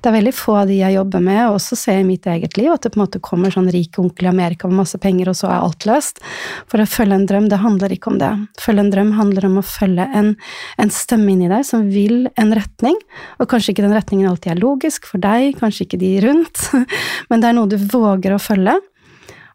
Det 0.00 0.08
er 0.08 0.16
veldig 0.16 0.32
få 0.36 0.54
av 0.62 0.70
de 0.70 0.78
jeg 0.78 0.96
jobber 0.96 1.22
med, 1.24 1.40
og 1.48 1.58
også 1.58 1.78
ser 1.78 2.00
i 2.00 2.06
mitt 2.06 2.26
eget 2.30 2.56
liv, 2.58 2.70
at 2.72 2.84
det 2.84 2.92
på 2.94 3.00
en 3.00 3.04
måte 3.04 3.20
kommer 3.24 3.52
sånn 3.52 3.70
rik 3.74 3.98
onkel 4.00 4.28
i 4.28 4.30
Amerika 4.30 4.70
med 4.70 4.80
masse 4.80 5.00
penger, 5.02 5.32
og 5.32 5.38
så 5.38 5.50
er 5.50 5.58
alt 5.58 5.86
løst. 5.88 6.22
For 6.70 6.82
å 6.82 6.88
følge 6.88 7.18
en 7.18 7.26
drøm, 7.28 7.50
det 7.52 7.60
handler 7.62 7.94
ikke 7.94 8.12
om 8.12 8.20
det. 8.22 8.30
Følge 8.62 8.86
en 8.86 8.92
drøm 8.94 9.12
handler 9.18 9.48
om 9.50 9.58
å 9.60 9.66
følge 9.66 10.08
en, 10.20 10.32
en 10.80 10.94
stemme 10.94 11.34
inni 11.34 11.50
deg 11.52 11.66
som 11.68 11.84
vil 11.92 12.26
en 12.40 12.54
retning, 12.56 12.96
og 13.38 13.50
kanskje 13.52 13.74
ikke 13.74 13.86
den 13.86 13.96
retningen 13.98 14.30
alltid 14.30 14.54
er 14.54 14.62
logisk 14.62 15.10
for 15.10 15.22
deg, 15.22 15.52
kanskje 15.60 15.86
ikke 15.86 16.00
de 16.02 16.14
rundt, 16.26 16.64
men 17.30 17.44
det 17.44 17.50
er 17.50 17.58
noe 17.58 17.70
du 17.70 17.78
våger 17.80 18.34
å 18.36 18.42
følge, 18.42 18.78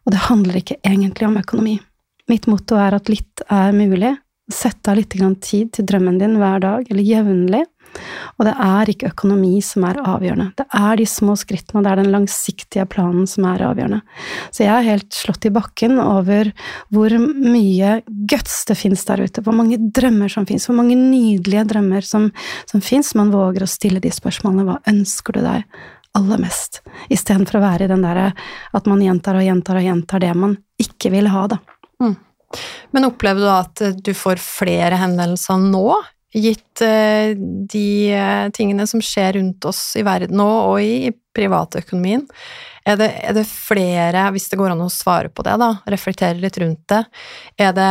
og 0.06 0.14
det 0.14 0.24
handler 0.28 0.62
ikke 0.62 0.80
egentlig 0.86 1.28
om 1.28 1.36
økonomi. 1.40 1.78
Mitt 2.28 2.48
motto 2.48 2.76
er 2.76 2.96
at 2.96 3.08
litt 3.08 3.42
er 3.48 3.72
mulig. 3.76 4.14
Sett 4.52 4.88
av 4.88 4.96
litt 4.96 5.12
tid 5.12 5.72
til 5.76 5.84
drømmen 5.84 6.18
din 6.20 6.36
hver 6.40 6.60
dag, 6.60 6.86
eller 6.88 7.04
jevnlig. 7.04 7.64
Og 8.38 8.46
det 8.46 8.54
er 8.64 8.90
ikke 8.92 9.10
økonomi 9.12 9.58
som 9.64 9.86
er 9.88 10.00
avgjørende. 10.02 10.52
Det 10.58 10.66
er 10.78 11.00
de 11.00 11.06
små 11.08 11.34
skrittene, 11.38 11.80
og 11.80 11.86
det 11.86 11.92
er 11.92 12.00
den 12.02 12.12
langsiktige 12.14 12.86
planen 12.90 13.26
som 13.30 13.46
er 13.50 13.64
avgjørende. 13.68 14.00
Så 14.54 14.64
jeg 14.64 14.72
er 14.74 14.88
helt 14.88 15.10
slått 15.16 15.48
i 15.48 15.52
bakken 15.54 15.98
over 16.02 16.52
hvor 16.94 17.14
mye 17.18 17.98
guts 18.30 18.60
det 18.68 18.78
fins 18.78 19.04
der 19.08 19.24
ute, 19.24 19.44
hvor 19.44 19.56
mange 19.56 19.80
drømmer 19.94 20.32
som 20.32 20.46
fins, 20.48 20.68
hvor 20.68 20.78
mange 20.78 20.96
nydelige 20.98 21.66
drømmer 21.74 22.06
som, 22.06 22.30
som 22.70 22.84
fins. 22.84 23.14
Man 23.18 23.32
våger 23.34 23.64
å 23.64 23.70
stille 23.70 24.02
de 24.04 24.12
spørsmålene. 24.14 24.66
Hva 24.68 24.78
ønsker 24.92 25.38
du 25.38 25.42
deg 25.44 25.66
aller 26.18 26.40
mest? 26.42 26.82
Istedenfor 27.12 27.58
å 27.58 27.66
være 27.66 27.86
i 27.86 27.90
den 27.90 28.04
derre 28.06 28.30
at 28.74 28.88
man 28.90 29.02
gjentar 29.04 29.38
og 29.38 29.46
gjentar 29.46 29.80
og 29.80 29.90
gjentar 29.90 30.24
det 30.24 30.32
man 30.38 30.56
ikke 30.78 31.12
vil 31.14 31.30
ha, 31.32 31.46
da. 31.50 31.58
Mm. 32.02 32.16
Men 32.96 33.08
opplever 33.08 33.44
du 33.44 33.48
at 33.52 33.82
du 34.04 34.14
får 34.16 34.40
flere 34.40 35.00
henvendelser 35.00 35.60
nå 35.60 35.98
gitt 36.34 36.82
eh, 36.84 37.34
de 37.70 37.88
eh, 38.12 38.48
tingene 38.54 38.86
som 38.86 39.02
skjer 39.04 39.38
rundt 39.38 39.64
oss 39.68 39.82
i 39.96 40.04
verden 40.06 40.36
nå, 40.40 40.48
og 40.72 40.82
i 40.82 41.12
privatøkonomien. 41.36 42.26
Er 42.88 42.96
det, 43.00 43.08
er 43.24 43.36
det, 43.36 43.44
flere, 43.48 44.28
hvis 44.32 44.48
det 44.48 44.58
går 44.60 44.72
an 44.72 44.84
å 44.84 44.90
svare 44.92 45.28
på 45.28 45.44
det, 45.44 45.58
da, 45.60 45.74
reflektere 45.92 46.40
litt 46.40 46.56
rundt 46.60 46.86
det, 46.88 47.02
er 47.60 47.74
det 47.76 47.90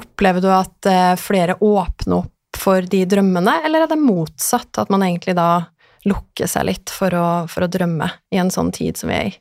Opplever 0.00 0.42
du 0.42 0.48
at 0.50 0.88
flere 1.22 1.54
åpner 1.62 2.24
opp 2.24 2.58
for 2.58 2.82
de 2.82 3.04
drømmene, 3.06 3.60
eller 3.68 3.84
er 3.84 3.92
det 3.92 4.00
motsatt, 4.02 4.80
at 4.82 4.90
man 4.90 5.04
egentlig 5.06 5.36
da 5.38 5.68
lukker 6.08 6.50
seg 6.50 6.66
litt 6.66 6.90
for 6.90 7.14
å, 7.14 7.28
for 7.50 7.66
å 7.66 7.70
drømme 7.70 8.10
i 8.34 8.40
en 8.42 8.50
sånn 8.50 8.72
tid 8.74 8.98
som 8.98 9.12
vi 9.12 9.18
er 9.18 9.30
i? 9.30 9.36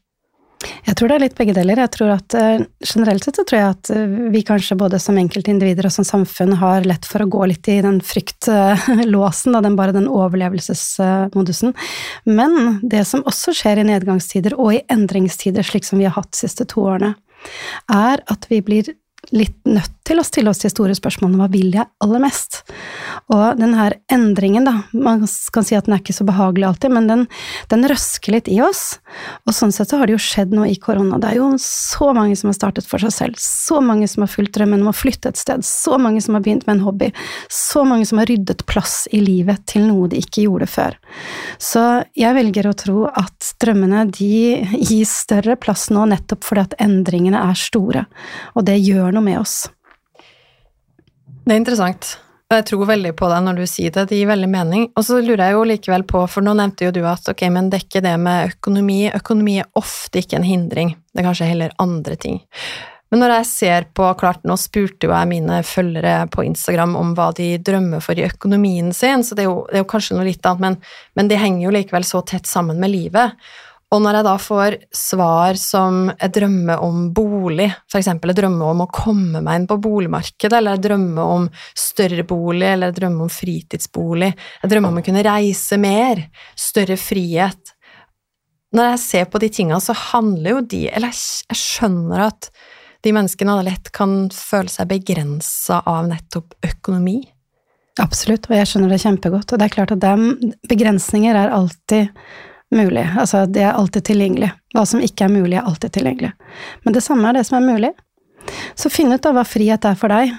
Jeg 0.88 0.96
tror 0.98 1.12
det 1.12 1.16
er 1.18 1.22
litt 1.22 1.38
begge 1.38 1.54
deler. 1.54 1.82
Jeg 1.84 1.92
tror 1.94 2.14
at 2.16 2.36
uh, 2.38 2.64
Generelt 2.82 3.26
sett 3.26 3.38
så 3.38 3.46
tror 3.48 3.60
jeg 3.60 3.76
at 3.76 3.92
uh, 3.94 4.16
vi 4.34 4.42
kanskje 4.48 4.78
både 4.80 5.00
som 5.02 5.20
enkeltindivider 5.20 5.88
og 5.90 5.94
som 5.94 6.08
samfunn 6.08 6.56
har 6.62 6.88
lett 6.88 7.06
for 7.06 7.24
å 7.24 7.30
gå 7.30 7.44
litt 7.52 7.70
i 7.70 7.78
den 7.86 8.00
fryktlåsen, 8.06 9.58
den 9.64 9.78
bare 9.78 9.96
den 9.96 10.10
overlevelsesmodusen. 10.10 11.76
Men 12.26 12.80
det 12.82 13.06
som 13.10 13.26
også 13.30 13.54
skjer 13.58 13.84
i 13.84 13.88
nedgangstider 13.92 14.58
og 14.58 14.74
i 14.80 14.84
endringstider, 14.94 15.66
slik 15.68 15.88
som 15.88 16.02
vi 16.02 16.10
har 16.10 16.18
hatt 16.18 16.34
de 16.34 16.42
siste 16.42 16.66
to 16.70 16.88
årene, 16.88 17.14
er 17.94 18.24
at 18.26 18.50
vi 18.50 18.64
blir 18.66 18.96
litt 19.36 19.58
nødt 19.68 19.94
til 20.08 20.22
å 20.22 20.26
stille 20.26 20.52
oss 20.52 20.62
de 20.64 20.70
store 20.72 20.96
spørsmålene 20.96 21.42
hva 21.42 21.50
vil 21.52 21.74
jeg 21.76 21.88
aller 22.04 22.22
mest? 22.24 22.62
Og 23.34 23.60
den 23.60 23.74
her 23.76 23.98
endringen, 24.14 24.68
da, 24.68 24.74
man 24.96 25.26
kan 25.54 25.66
si 25.68 25.76
at 25.76 25.88
den 25.88 25.98
er 25.98 26.02
ikke 26.02 26.16
så 26.16 26.28
behagelig 26.28 26.68
alltid, 26.70 26.94
men 26.96 27.10
den, 27.10 27.26
den 27.72 27.84
røsker 27.92 28.38
litt 28.38 28.48
i 28.52 28.60
oss. 28.64 29.02
Og 29.48 29.56
sånn 29.56 29.74
sett 29.76 29.92
så 29.92 30.00
har 30.00 30.08
det 30.08 30.16
jo 30.16 30.22
skjedd 30.24 30.56
noe 30.56 30.70
i 30.72 30.78
korona. 30.80 31.20
Det 31.20 31.34
er 31.34 31.40
jo 31.42 31.50
så 31.62 32.14
mange 32.16 32.38
som 32.40 32.52
har 32.52 32.58
startet 32.58 32.88
for 32.88 33.04
seg 33.04 33.14
selv, 33.16 33.42
så 33.42 33.82
mange 33.84 34.08
som 34.08 34.24
har 34.24 34.32
fulgt 34.32 34.56
drømmen 34.56 34.86
om 34.86 34.92
å 34.94 34.96
flytte 34.96 35.34
et 35.34 35.42
sted, 35.42 35.66
så 35.68 36.00
mange 36.00 36.24
som 36.24 36.38
har 36.38 36.46
begynt 36.46 36.68
med 36.70 36.78
en 36.78 36.86
hobby, 36.88 37.12
så 37.52 37.84
mange 37.88 38.08
som 38.08 38.22
har 38.22 38.30
ryddet 38.32 38.64
plass 38.70 39.06
i 39.12 39.20
livet 39.24 39.66
til 39.68 39.90
noe 39.90 40.08
de 40.12 40.22
ikke 40.24 40.46
gjorde 40.48 40.70
før. 40.72 40.98
Så 41.60 41.84
jeg 42.18 42.38
velger 42.38 42.70
å 42.70 42.76
tro 42.78 43.06
at 43.10 43.52
drømmene 43.60 44.06
de 44.14 44.32
gir 44.78 45.08
større 45.10 45.58
plass 45.60 45.90
nå 45.92 46.06
nettopp 46.08 46.48
fordi 46.48 46.64
at 46.64 46.78
endringene 46.84 47.42
er 47.50 47.60
store, 47.60 48.06
og 48.56 48.68
det 48.70 48.78
gjør 48.80 49.12
noe 49.12 49.17
med 49.24 49.40
oss. 49.42 49.68
Det 51.46 51.54
er 51.54 51.62
interessant. 51.62 52.18
Jeg 52.48 52.64
tror 52.70 52.88
veldig 52.88 53.12
på 53.20 53.28
deg 53.28 53.42
når 53.44 53.58
du 53.60 53.66
sier 53.68 53.92
det, 53.92 54.06
det 54.08 54.22
gir 54.22 54.30
veldig 54.30 54.48
mening. 54.52 54.84
Og 54.96 55.04
så 55.04 55.20
lurer 55.20 55.50
jeg 55.50 55.56
jo 55.58 55.64
likevel 55.68 56.06
på, 56.08 56.22
for 56.32 56.46
nå 56.46 56.54
nevnte 56.56 56.88
jo 56.88 56.94
du 56.96 57.02
at 57.08 57.28
ok, 57.28 57.44
men 57.52 57.68
det 57.68 57.82
er 57.82 57.88
ikke 57.88 58.04
det 58.06 58.14
med 58.24 58.54
økonomi. 58.54 59.02
Økonomi 59.16 59.58
er 59.60 59.72
ofte 59.80 60.24
ikke 60.24 60.40
en 60.40 60.48
hindring, 60.48 60.94
det 61.12 61.24
er 61.24 61.28
kanskje 61.28 61.50
heller 61.50 61.76
andre 61.84 62.16
ting. 62.20 62.40
Men 63.12 63.22
når 63.24 63.34
jeg 63.38 63.48
ser 63.48 63.86
på, 63.96 64.08
klart 64.20 64.44
nå 64.48 64.58
spurte 64.60 65.08
jo 65.08 65.14
jeg 65.14 65.30
mine 65.30 65.62
følgere 65.64 66.26
på 66.32 66.44
Instagram 66.44 66.98
om 67.00 67.14
hva 67.16 67.30
de 67.36 67.54
drømmer 67.64 68.04
for 68.04 68.20
i 68.20 68.26
økonomien 68.28 68.92
sin, 68.96 69.24
så 69.24 69.36
det 69.36 69.46
er 69.46 69.48
jo, 69.48 69.62
det 69.70 69.80
er 69.80 69.86
jo 69.86 69.92
kanskje 69.94 70.18
noe 70.18 70.28
litt 70.28 70.48
annet, 70.48 70.64
men, 70.64 70.80
men 71.20 71.32
det 71.32 71.40
henger 71.40 71.68
jo 71.68 71.76
likevel 71.76 72.08
så 72.08 72.24
tett 72.28 72.50
sammen 72.50 72.80
med 72.84 72.92
livet. 72.92 73.36
Og 73.88 74.02
når 74.04 74.18
jeg 74.18 74.26
da 74.28 74.34
får 74.44 74.76
svar 75.00 75.58
som 75.60 76.10
jeg 76.10 76.34
drømmer 76.36 76.82
om 76.84 77.06
bolig, 77.16 77.70
f.eks. 77.88 78.10
jeg 78.10 78.36
drømmer 78.36 78.74
om 78.74 78.82
å 78.84 78.90
komme 78.92 79.40
meg 79.44 79.62
inn 79.62 79.68
på 79.70 79.78
boligmarkedet, 79.86 80.58
eller 80.58 80.76
jeg 80.76 80.84
drømmer 80.90 81.32
om 81.38 81.46
større 81.72 82.26
bolig, 82.28 82.66
eller 82.68 82.92
jeg 82.92 82.98
drømmer 82.98 83.28
om 83.28 83.32
fritidsbolig, 83.32 84.30
jeg 84.64 84.72
drømmer 84.74 84.92
om 84.92 85.00
å 85.00 85.06
kunne 85.08 85.24
reise 85.24 85.80
mer, 85.80 86.26
større 86.60 86.98
frihet 87.00 87.74
Når 88.76 88.90
jeg 88.92 89.00
ser 89.00 89.30
på 89.32 89.40
de 89.40 89.50
tinga, 89.56 89.80
så 89.80 89.96
handler 89.96 90.58
jo 90.58 90.62
de 90.74 90.82
Eller 90.92 91.16
jeg 91.16 91.56
skjønner 91.56 92.26
at 92.26 92.50
de 93.06 93.14
menneskene 93.16 93.56
lett 93.64 93.88
kan 93.96 94.28
føle 94.34 94.72
seg 94.74 94.90
begrensa 94.90 95.80
av 95.88 96.10
nettopp 96.10 96.58
økonomi. 96.66 97.22
Absolutt, 98.02 98.50
og 98.50 98.58
jeg 98.58 98.68
skjønner 98.68 98.92
det 98.92 99.00
kjempegodt. 99.06 99.54
Og 99.54 99.62
det 99.62 99.68
er 99.68 99.74
klart 99.74 99.94
at 99.96 100.02
de 100.02 100.52
begrensninger 100.68 101.38
er 101.38 101.54
alltid 101.54 102.10
mulig. 102.76 103.06
Altså, 103.20 103.46
det 103.46 103.64
er 103.64 103.78
alltid 103.78 104.06
tilgjengelig. 104.10 104.52
Hva 104.76 104.84
som 104.90 105.04
ikke 105.04 105.28
er 105.28 105.34
mulig, 105.34 105.56
er 105.58 105.68
alltid 105.68 105.96
tilgjengelig. 105.98 106.34
Men 106.84 106.98
det 106.98 107.04
samme 107.06 107.30
er 107.30 107.40
det 107.40 107.46
som 107.48 107.60
er 107.60 107.68
mulig. 107.68 107.94
Så 108.80 108.92
finn 108.92 109.12
ut 109.12 109.26
av 109.28 109.38
hva 109.38 109.46
frihet 109.48 109.88
er 109.88 109.98
for 110.00 110.14
deg. 110.14 110.36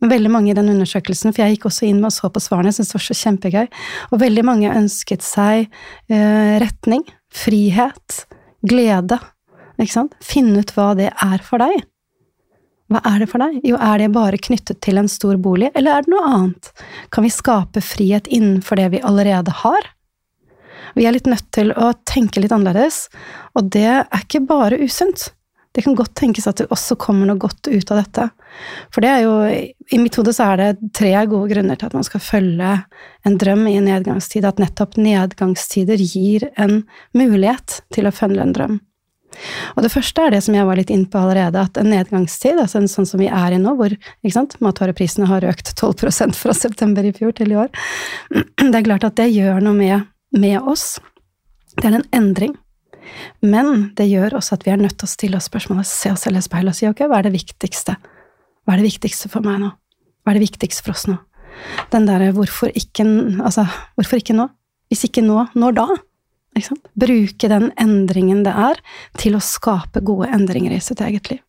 Veldig 0.00 0.30
mange 0.32 0.52
i 0.52 0.56
den 0.56 0.70
undersøkelsen, 0.72 1.34
for 1.34 1.44
jeg 1.44 1.56
gikk 1.56 1.66
også 1.68 1.84
inn 1.90 1.98
med 2.00 2.08
og 2.08 2.16
så 2.16 2.30
på 2.32 2.40
svarene, 2.40 2.70
jeg 2.72 2.78
syntes 2.78 2.92
det 2.92 2.96
var 2.96 3.04
så 3.04 3.16
kjempegøy, 3.18 3.66
og 4.08 4.22
veldig 4.22 4.44
mange 4.48 4.72
ønsket 4.72 5.24
seg 5.26 5.66
eh, 6.08 6.54
retning, 6.62 7.04
frihet, 7.36 8.22
glede, 8.64 9.20
ikke 9.76 9.92
sant? 9.92 10.16
Finn 10.24 10.54
ut 10.56 10.72
hva 10.72 10.94
det 10.96 11.10
er 11.12 11.44
for 11.44 11.60
deg. 11.60 11.84
Hva 12.90 13.04
er 13.06 13.20
det 13.22 13.28
for 13.30 13.44
deg? 13.44 13.60
Jo, 13.68 13.76
er 13.76 14.00
det 14.00 14.08
bare 14.16 14.40
knyttet 14.40 14.80
til 14.82 14.98
en 14.98 15.08
stor 15.10 15.36
bolig, 15.38 15.68
eller 15.76 15.98
er 15.98 16.06
det 16.06 16.14
noe 16.14 16.32
annet? 16.32 16.72
Kan 17.12 17.28
vi 17.28 17.34
skape 17.34 17.84
frihet 17.84 18.30
innenfor 18.32 18.80
det 18.80 18.88
vi 18.96 19.04
allerede 19.04 19.52
har? 19.60 19.92
Vi 20.96 21.06
er 21.06 21.14
litt 21.16 21.28
nødt 21.30 21.50
til 21.54 21.74
å 21.74 21.92
tenke 22.08 22.42
litt 22.42 22.54
annerledes, 22.54 23.08
og 23.58 23.70
det 23.74 23.86
er 23.90 24.24
ikke 24.24 24.42
bare 24.48 24.80
usunt. 24.80 25.30
Det 25.70 25.84
kan 25.84 25.94
godt 25.94 26.16
tenkes 26.18 26.48
at 26.50 26.58
det 26.58 26.70
også 26.74 26.96
kommer 26.98 27.28
noe 27.28 27.38
godt 27.38 27.68
ut 27.70 27.92
av 27.94 28.00
dette. 28.00 28.26
For 28.90 29.04
det 29.04 29.10
er 29.12 29.20
jo, 29.22 29.34
i 29.46 30.00
mitt 30.02 30.16
hode 30.18 30.34
så 30.34 30.48
er 30.50 30.58
det 30.58 30.90
tre 30.98 31.12
gode 31.30 31.52
grunner 31.52 31.78
til 31.78 31.86
at 31.86 31.94
man 31.94 32.06
skal 32.06 32.24
følge 32.24 32.72
en 33.28 33.38
drøm 33.38 33.62
i 33.70 33.76
en 33.78 33.86
nedgangstid. 33.86 34.48
At 34.48 34.58
nettopp 34.58 34.98
nedgangstider 34.98 36.02
gir 36.02 36.48
en 36.58 36.80
mulighet 37.14 37.84
til 37.94 38.10
å 38.10 38.14
følge 38.14 38.42
en 38.42 38.56
drøm. 38.56 38.80
Og 39.76 39.84
det 39.86 39.92
første 39.94 40.24
er 40.26 40.34
det 40.34 40.42
som 40.42 40.56
jeg 40.58 40.66
var 40.66 40.78
litt 40.80 40.90
inn 40.90 41.06
på 41.06 41.20
allerede, 41.20 41.62
at 41.62 41.78
en 41.78 41.92
nedgangstid, 41.92 42.58
altså 42.58 42.80
en 42.80 42.90
sånn 42.90 43.06
som 43.06 43.22
vi 43.22 43.28
er 43.30 43.54
i 43.54 43.60
nå, 43.62 43.76
hvor 43.78 43.94
matvareprisene 44.66 45.28
har 45.30 45.46
økt 45.46 45.70
12% 45.76 46.34
fra 46.34 46.56
september 46.56 47.06
i 47.06 47.14
fjor 47.14 47.36
til 47.38 47.54
i 47.54 47.60
år, 47.62 47.70
det 48.72 48.74
er 48.74 48.88
klart 48.90 49.06
at 49.06 49.20
det 49.22 49.30
gjør 49.30 49.62
noe 49.62 49.78
med 49.78 50.09
med 50.36 50.60
oss. 50.60 50.98
Det 51.76 51.86
er 51.88 52.00
en 52.00 52.08
endring. 52.14 52.56
Men 53.40 53.90
det 53.96 54.08
gjør 54.10 54.38
også 54.38 54.58
at 54.58 54.66
vi 54.66 54.72
er 54.74 54.80
nødt 54.80 54.98
til 55.00 55.08
å 55.08 55.10
stille 55.10 55.38
oss 55.40 55.48
spørsmålet, 55.50 55.88
se 55.88 56.12
oss 56.12 56.26
selv 56.26 56.40
i 56.40 56.44
speilet 56.44 56.74
og 56.74 56.78
si 56.78 56.88
ok, 56.88 57.06
hva 57.08 57.20
er 57.20 57.28
det 57.28 57.34
viktigste? 57.34 57.96
Hva 58.64 58.74
er 58.74 58.82
det 58.82 58.90
viktigste 58.90 59.30
for 59.32 59.44
meg 59.46 59.60
nå? 59.62 59.72
Hva 60.22 60.32
er 60.32 60.38
det 60.38 60.46
viktigste 60.46 60.84
for 60.84 60.94
oss 60.94 61.06
nå? 61.10 61.16
Den 61.92 62.06
derre 62.08 62.30
hvorfor 62.36 62.70
Altså, 62.70 63.66
hvorfor 63.96 64.20
ikke 64.20 64.36
nå? 64.36 64.46
Hvis 64.90 65.04
ikke 65.06 65.24
nå, 65.24 65.46
når 65.54 65.76
da? 65.76 65.86
Bruke 66.98 67.48
den 67.48 67.70
endringen 67.78 68.42
det 68.44 68.52
er, 68.52 68.80
til 69.18 69.36
å 69.36 69.42
skape 69.44 70.02
gode 70.02 70.30
endringer 70.34 70.74
i 70.74 70.82
sitt 70.82 71.00
eget 71.00 71.30
liv. 71.30 71.42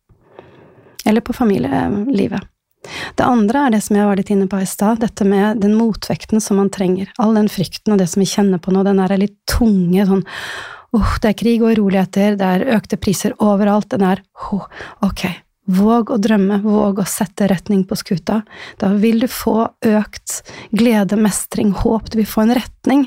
Eller 1.04 1.20
på 1.20 1.34
familielivet. 1.34 2.46
Det 3.18 3.24
andre 3.26 3.66
er 3.66 3.74
det 3.76 3.82
som 3.86 3.96
jeg 3.96 4.08
var 4.08 4.18
litt 4.18 4.32
inne 4.34 4.48
på 4.50 4.58
i 4.62 4.68
stad, 4.68 5.00
dette 5.04 5.26
med 5.28 5.62
den 5.62 5.76
motvekten 5.78 6.42
som 6.42 6.58
man 6.58 6.70
trenger. 6.72 7.12
All 7.22 7.36
den 7.38 7.50
frykten 7.52 7.94
og 7.94 8.02
det 8.02 8.08
som 8.10 8.24
vi 8.24 8.30
kjenner 8.30 8.62
på 8.62 8.74
nå, 8.74 8.82
den 8.86 9.02
er 9.02 9.16
litt 9.20 9.38
tunge 9.50 10.06
sånn 10.08 10.24
oh, 10.92 11.14
det 11.22 11.32
er 11.32 11.38
krig 11.38 11.62
og 11.62 11.72
uroligheter, 11.72 12.36
det 12.36 12.50
er 12.56 12.68
økte 12.76 12.98
priser 13.00 13.36
overalt, 13.42 13.90
den 13.94 14.04
er 14.06 14.22
oh, 14.50 14.66
ok, 15.04 15.24
våg 15.72 16.12
å 16.12 16.18
drømme, 16.20 16.60
våg 16.64 17.00
å 17.02 17.08
sette 17.08 17.48
retning 17.50 17.84
på 17.88 17.96
skuta. 17.98 18.40
Da 18.80 18.92
vil 19.00 19.22
du 19.22 19.28
få 19.30 19.56
økt 19.88 20.40
glede, 20.74 21.18
mestring, 21.20 21.72
håp, 21.82 22.10
du 22.12 22.18
vil 22.20 22.28
få 22.28 22.46
en 22.46 22.56
retning 22.58 23.06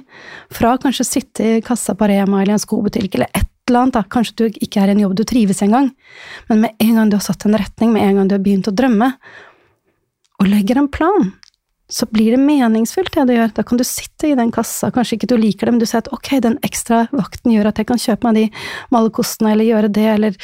fra 0.53 0.75
kanskje 0.82 1.08
sitte 1.08 1.50
i 1.58 1.65
kassa 1.65 1.98
på 1.98 2.10
Rema 2.10 2.41
eller 2.41 2.58
en 2.58 2.63
skobutikk 2.63 3.20
eller 3.20 3.34
et 3.34 3.51
eller 3.65 3.82
annet, 3.82 3.96
da. 3.98 4.03
kanskje 4.05 4.36
du 4.38 4.60
ikke 4.62 4.82
er 4.82 4.91
i 4.91 4.94
en 4.94 5.00
jobb 5.01 5.15
du 5.17 5.24
trives 5.25 5.63
engang, 5.65 5.89
men 6.51 6.60
med 6.62 6.75
en 6.86 7.00
gang 7.00 7.10
du 7.10 7.15
har 7.17 7.25
satt 7.25 7.48
en 7.48 7.58
retning, 7.58 7.96
med 7.96 8.05
en 8.05 8.20
gang 8.20 8.27
du 8.29 8.36
har 8.38 8.44
begynt 8.46 8.70
å 8.70 8.74
drømme, 8.75 9.08
og 10.42 10.50
legger 10.51 10.80
en 10.82 10.92
plan, 10.92 11.32
så 11.92 12.08
blir 12.10 12.34
det 12.34 12.42
meningsfullt, 12.42 13.13
det 13.13 13.27
du 13.30 13.36
gjør. 13.36 13.51
Da 13.54 13.63
kan 13.68 13.77
du 13.77 13.84
sitte 13.86 14.32
i 14.32 14.38
den 14.38 14.51
kassa, 14.54 14.89
kanskje 14.94 15.20
ikke 15.20 15.30
du 15.30 15.36
liker 15.38 15.70
det, 15.70 15.75
men 15.75 15.84
du 15.84 15.86
sier 15.86 16.01
at 16.01 16.10
ok, 16.15 16.32
den 16.42 16.58
ekstra 16.65 17.04
vakten 17.13 17.54
gjør 17.54 17.70
at 17.70 17.82
jeg 17.82 17.89
kan 17.92 18.01
kjøpe 18.01 18.25
meg 18.25 18.39
de 18.39 18.46
malekostene, 18.96 19.54
eller 19.54 19.70
gjøre 19.70 19.92
det, 19.94 20.08
eller, 20.15 20.39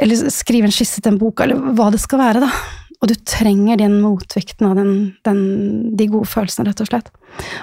eller 0.00 0.32
skrive 0.32 0.70
en 0.70 0.74
skisse 0.74 1.04
til 1.04 1.12
en 1.12 1.20
bok, 1.20 1.44
eller 1.44 1.76
hva 1.76 1.90
det 1.92 2.00
skal 2.02 2.22
være, 2.22 2.46
da. 2.46 2.50
Og 3.04 3.10
du 3.10 3.18
trenger 3.28 3.76
den 3.76 3.98
motvekten 4.00 4.70
av 4.70 4.78
den, 4.78 4.92
den, 5.28 5.40
de 5.92 6.06
gode 6.08 6.30
følelsene, 6.30 6.70
rett 6.70 6.80
og 6.80 6.88
slett. 6.88 7.10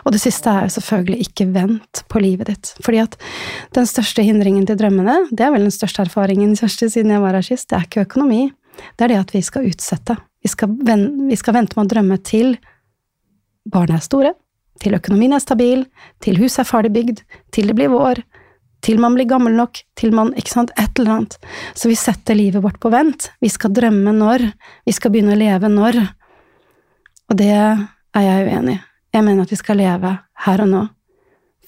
Og 0.06 0.14
det 0.14 0.22
siste 0.22 0.54
er 0.54 0.70
selvfølgelig 0.70 1.26
ikke 1.26 1.48
vent 1.56 2.04
på 2.12 2.22
livet 2.22 2.52
ditt. 2.52 2.74
Fordi 2.86 3.00
at 3.02 3.18
den 3.74 3.90
største 3.90 4.22
hindringen 4.28 4.68
til 4.70 4.78
drømmene, 4.78 5.16
det 5.34 5.48
er 5.48 5.56
vel 5.56 5.66
den 5.66 5.74
største 5.74 6.06
erfaringen, 6.06 6.54
Kjersti, 6.60 6.92
siden 6.94 7.16
jeg 7.16 7.24
var 7.24 7.40
her 7.40 7.48
sist, 7.48 7.72
det 7.72 7.80
er 7.80 7.88
ikke 7.88 8.06
økonomi. 8.06 8.44
Det 8.98 9.06
er 9.06 9.14
det 9.14 9.22
at 9.22 9.34
vi 9.36 9.42
skal 9.46 9.68
utsette. 9.70 10.18
Vi 10.42 10.50
skal, 10.50 10.74
vi 10.74 11.38
skal 11.38 11.58
vente 11.58 11.78
med 11.78 11.86
å 11.86 11.92
drømme 11.96 12.18
til 12.26 12.56
barna 13.72 14.00
er 14.00 14.06
store, 14.06 14.34
til 14.82 14.98
økonomien 14.98 15.36
er 15.36 15.44
stabil, 15.44 15.84
til 16.24 16.40
huset 16.42 16.64
er 16.64 16.70
ferdig 16.70 16.94
bygd, 16.96 17.20
til 17.54 17.70
det 17.70 17.76
blir 17.78 17.92
vår, 17.94 18.24
til 18.82 18.98
man 19.02 19.14
blir 19.14 19.30
gammel 19.30 19.54
nok, 19.54 19.84
til 19.98 20.14
man 20.18 20.32
ikke 20.40 20.54
sant, 20.56 20.72
et 20.82 20.98
eller 20.98 21.20
annet. 21.20 21.36
Så 21.78 21.92
vi 21.92 21.98
setter 22.00 22.38
livet 22.38 22.64
vårt 22.64 22.80
på 22.82 22.90
vent. 22.94 23.30
Vi 23.42 23.52
skal 23.54 23.74
drømme 23.78 24.14
når, 24.18 24.48
vi 24.88 24.96
skal 24.96 25.14
begynne 25.14 25.36
å 25.36 25.42
leve 25.42 25.70
når. 25.70 26.00
Og 27.30 27.38
det 27.38 27.52
er 27.54 28.26
jeg 28.26 28.48
uenig 28.50 28.80
i. 28.80 28.82
Jeg 29.12 29.28
mener 29.28 29.44
at 29.44 29.52
vi 29.52 29.60
skal 29.60 29.78
leve 29.78 30.16
her 30.46 30.64
og 30.64 30.70
nå. 30.72 30.82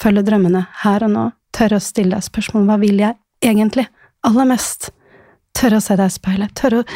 Følge 0.01 0.23
drømmene 0.25 0.63
her 0.81 1.05
og 1.05 1.11
nå. 1.13 1.29
Tørre 1.53 1.77
å 1.77 1.83
stille 1.83 2.17
spørsmål 2.23 2.65
hva 2.65 2.79
vil 2.81 3.03
jeg 3.03 3.19
egentlig 3.45 3.85
aller 4.25 4.47
mest? 4.49 4.89
Tørre 5.57 5.79
å 5.79 5.85
se 5.85 5.97
deg 5.99 6.09
i 6.09 6.15
speilet. 6.17 6.53
Tørre 6.57 6.81
å 6.81 6.89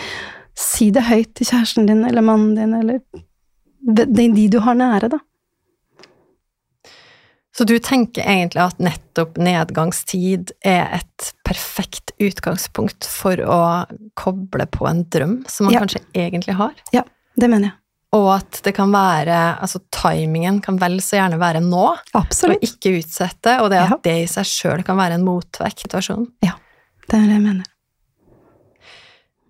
si 0.57 0.89
det 0.93 1.05
høyt 1.07 1.35
til 1.37 1.49
kjæresten 1.51 1.89
din 1.89 2.03
eller 2.07 2.25
mannen 2.25 2.55
din, 2.57 2.73
eller 2.73 3.01
de, 3.87 4.27
de 4.33 4.47
du 4.51 4.59
har 4.65 4.77
nære, 4.77 5.11
da. 5.13 5.21
Så 7.57 7.65
du 7.65 7.79
tenker 7.81 8.21
egentlig 8.21 8.61
at 8.61 8.81
nettopp 8.81 9.39
nedgangstid 9.41 10.51
er 10.61 10.99
et 10.99 11.29
perfekt 11.47 12.13
utgangspunkt 12.21 13.07
for 13.09 13.41
å 13.41 13.61
koble 14.17 14.67
på 14.69 14.85
en 14.85 15.01
drøm 15.09 15.39
som 15.49 15.65
man 15.65 15.73
ja. 15.73 15.81
kanskje 15.81 16.03
egentlig 16.13 16.53
har? 16.59 16.75
Ja, 16.93 17.01
det 17.33 17.49
mener 17.49 17.71
jeg. 17.71 17.79
Og 18.15 18.27
at 18.37 18.61
det 18.63 18.71
kan 18.77 18.93
være 18.93 19.37
Altså, 19.59 19.81
timingen 19.91 20.61
kan 20.63 20.77
vel 20.79 20.99
så 21.03 21.17
gjerne 21.17 21.39
være 21.41 21.63
nå, 21.65 21.87
Absolutt. 22.15 22.61
og 22.61 22.69
ikke 22.69 22.93
utsette, 23.01 23.57
og 23.63 23.71
det 23.73 23.81
at 23.87 23.95
ja. 23.95 23.99
det 24.05 24.15
i 24.21 24.29
seg 24.31 24.51
sjøl 24.51 24.85
kan 24.85 25.01
være 25.01 25.17
en 25.17 25.25
motvekt. 25.25 25.89
Ja. 26.45 26.53
Det 27.07 27.17
er 27.17 27.25
det 27.25 27.39
jeg 27.39 27.43
mener. 27.43 27.65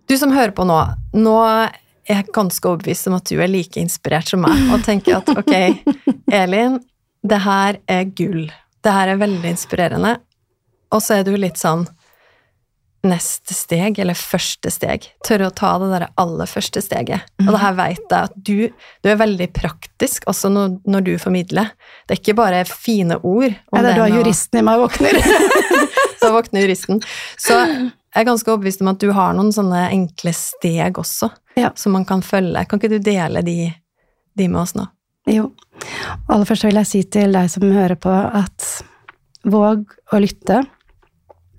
Du 0.08 0.16
som 0.18 0.32
hører 0.32 0.54
på 0.56 0.64
nå, 0.68 0.78
nå 1.20 1.36
er 1.44 1.76
jeg 2.08 2.30
ganske 2.36 2.70
overbevist 2.70 3.10
om 3.10 3.18
at 3.18 3.28
du 3.28 3.36
er 3.42 3.52
like 3.52 3.80
inspirert 3.82 4.32
som 4.32 4.46
meg, 4.46 4.56
og 4.72 4.86
tenker 4.88 5.20
at 5.20 5.28
ok, 5.34 5.54
Elin, 6.32 6.80
det 7.28 7.42
her 7.44 7.82
er 7.92 8.08
gull. 8.16 8.48
Det 8.84 8.94
her 8.94 9.12
er 9.12 9.20
veldig 9.20 9.52
inspirerende. 9.52 10.16
Og 10.96 11.04
så 11.04 11.18
er 11.18 11.28
du 11.28 11.34
litt 11.36 11.60
sånn 11.60 11.84
neste 13.08 13.54
steg, 13.56 14.00
eller 14.02 14.18
første 14.18 14.72
steg. 14.74 15.10
Tørre 15.28 15.50
å 15.50 15.56
ta 15.56 15.74
det 15.82 15.90
der 15.92 16.08
aller 16.20 16.50
første 16.50 16.82
steget. 16.84 17.28
Og 17.44 17.52
det 17.52 17.62
her 17.62 17.76
vet 17.78 18.02
jeg 18.02 18.18
at 18.18 18.40
du, 18.50 18.56
du 19.04 19.12
er 19.12 19.20
veldig 19.20 19.50
praktisk, 19.56 20.26
også 20.32 20.52
når, 20.54 20.80
når, 20.88 21.06
du 21.08 21.14
formidler. 21.22 21.72
Det 22.08 22.16
er 22.16 22.24
ikke 22.24 22.40
bare 22.40 22.64
fine 22.68 23.20
ord. 23.20 23.52
Ja, 23.52 23.84
det 23.84 23.94
er 23.94 24.02
da 24.02 24.10
juristen 24.12 24.62
i 24.62 24.66
meg 24.66 24.82
våkner. 24.82 25.20
så 26.22 26.34
våkner 26.36 26.66
juristen. 26.66 27.04
Så 27.40 27.60
jeg 28.18 28.24
er 28.24 28.30
ganske 28.32 28.50
overbevist 28.50 28.82
om 28.82 28.88
at 28.90 29.02
du 29.04 29.12
har 29.14 29.36
noen 29.38 29.52
sånne 29.54 29.84
enkle 29.94 30.32
steg 30.34 30.98
også, 30.98 31.30
ja. 31.60 31.70
som 31.78 31.94
man 31.94 32.06
kan 32.10 32.24
følge. 32.26 32.64
Kan 32.66 32.82
ikke 32.82 32.96
du 32.96 33.04
dele 33.06 33.44
de, 33.46 33.60
de 34.34 34.48
med 34.50 34.64
oss 34.64 34.74
nå? 34.74 34.88
Jo. 35.30 35.52
Aller 36.26 36.48
først 36.50 36.66
vil 36.66 36.80
jeg 36.80 36.90
si 36.90 37.04
til 37.14 37.38
deg 37.38 37.52
som 37.54 37.68
hører 37.70 38.00
på, 38.02 38.10
at 38.10 38.66
våg 39.46 39.86
å 40.10 40.22
lytte 40.24 40.64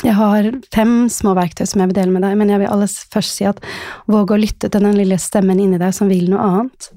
jeg 0.05 0.15
har 0.15 0.47
fem 0.71 1.09
små 1.11 1.33
verktøy 1.35 1.65
som 1.67 1.81
jeg 1.83 1.91
vil 1.91 1.97
dele 1.97 2.15
med 2.15 2.23
deg, 2.23 2.37
men 2.39 2.53
jeg 2.53 2.63
vil 2.63 2.71
aller 2.71 2.91
først 3.15 3.41
si 3.41 3.47
at 3.49 3.59
våg 4.07 4.31
å 4.31 4.39
lytte 4.39 4.71
til 4.71 4.85
den 4.85 4.95
lille 4.95 5.19
stemmen 5.19 5.59
inni 5.59 5.81
deg 5.81 5.95
som 5.97 6.11
vil 6.11 6.29
noe 6.31 6.45
annet. 6.45 6.91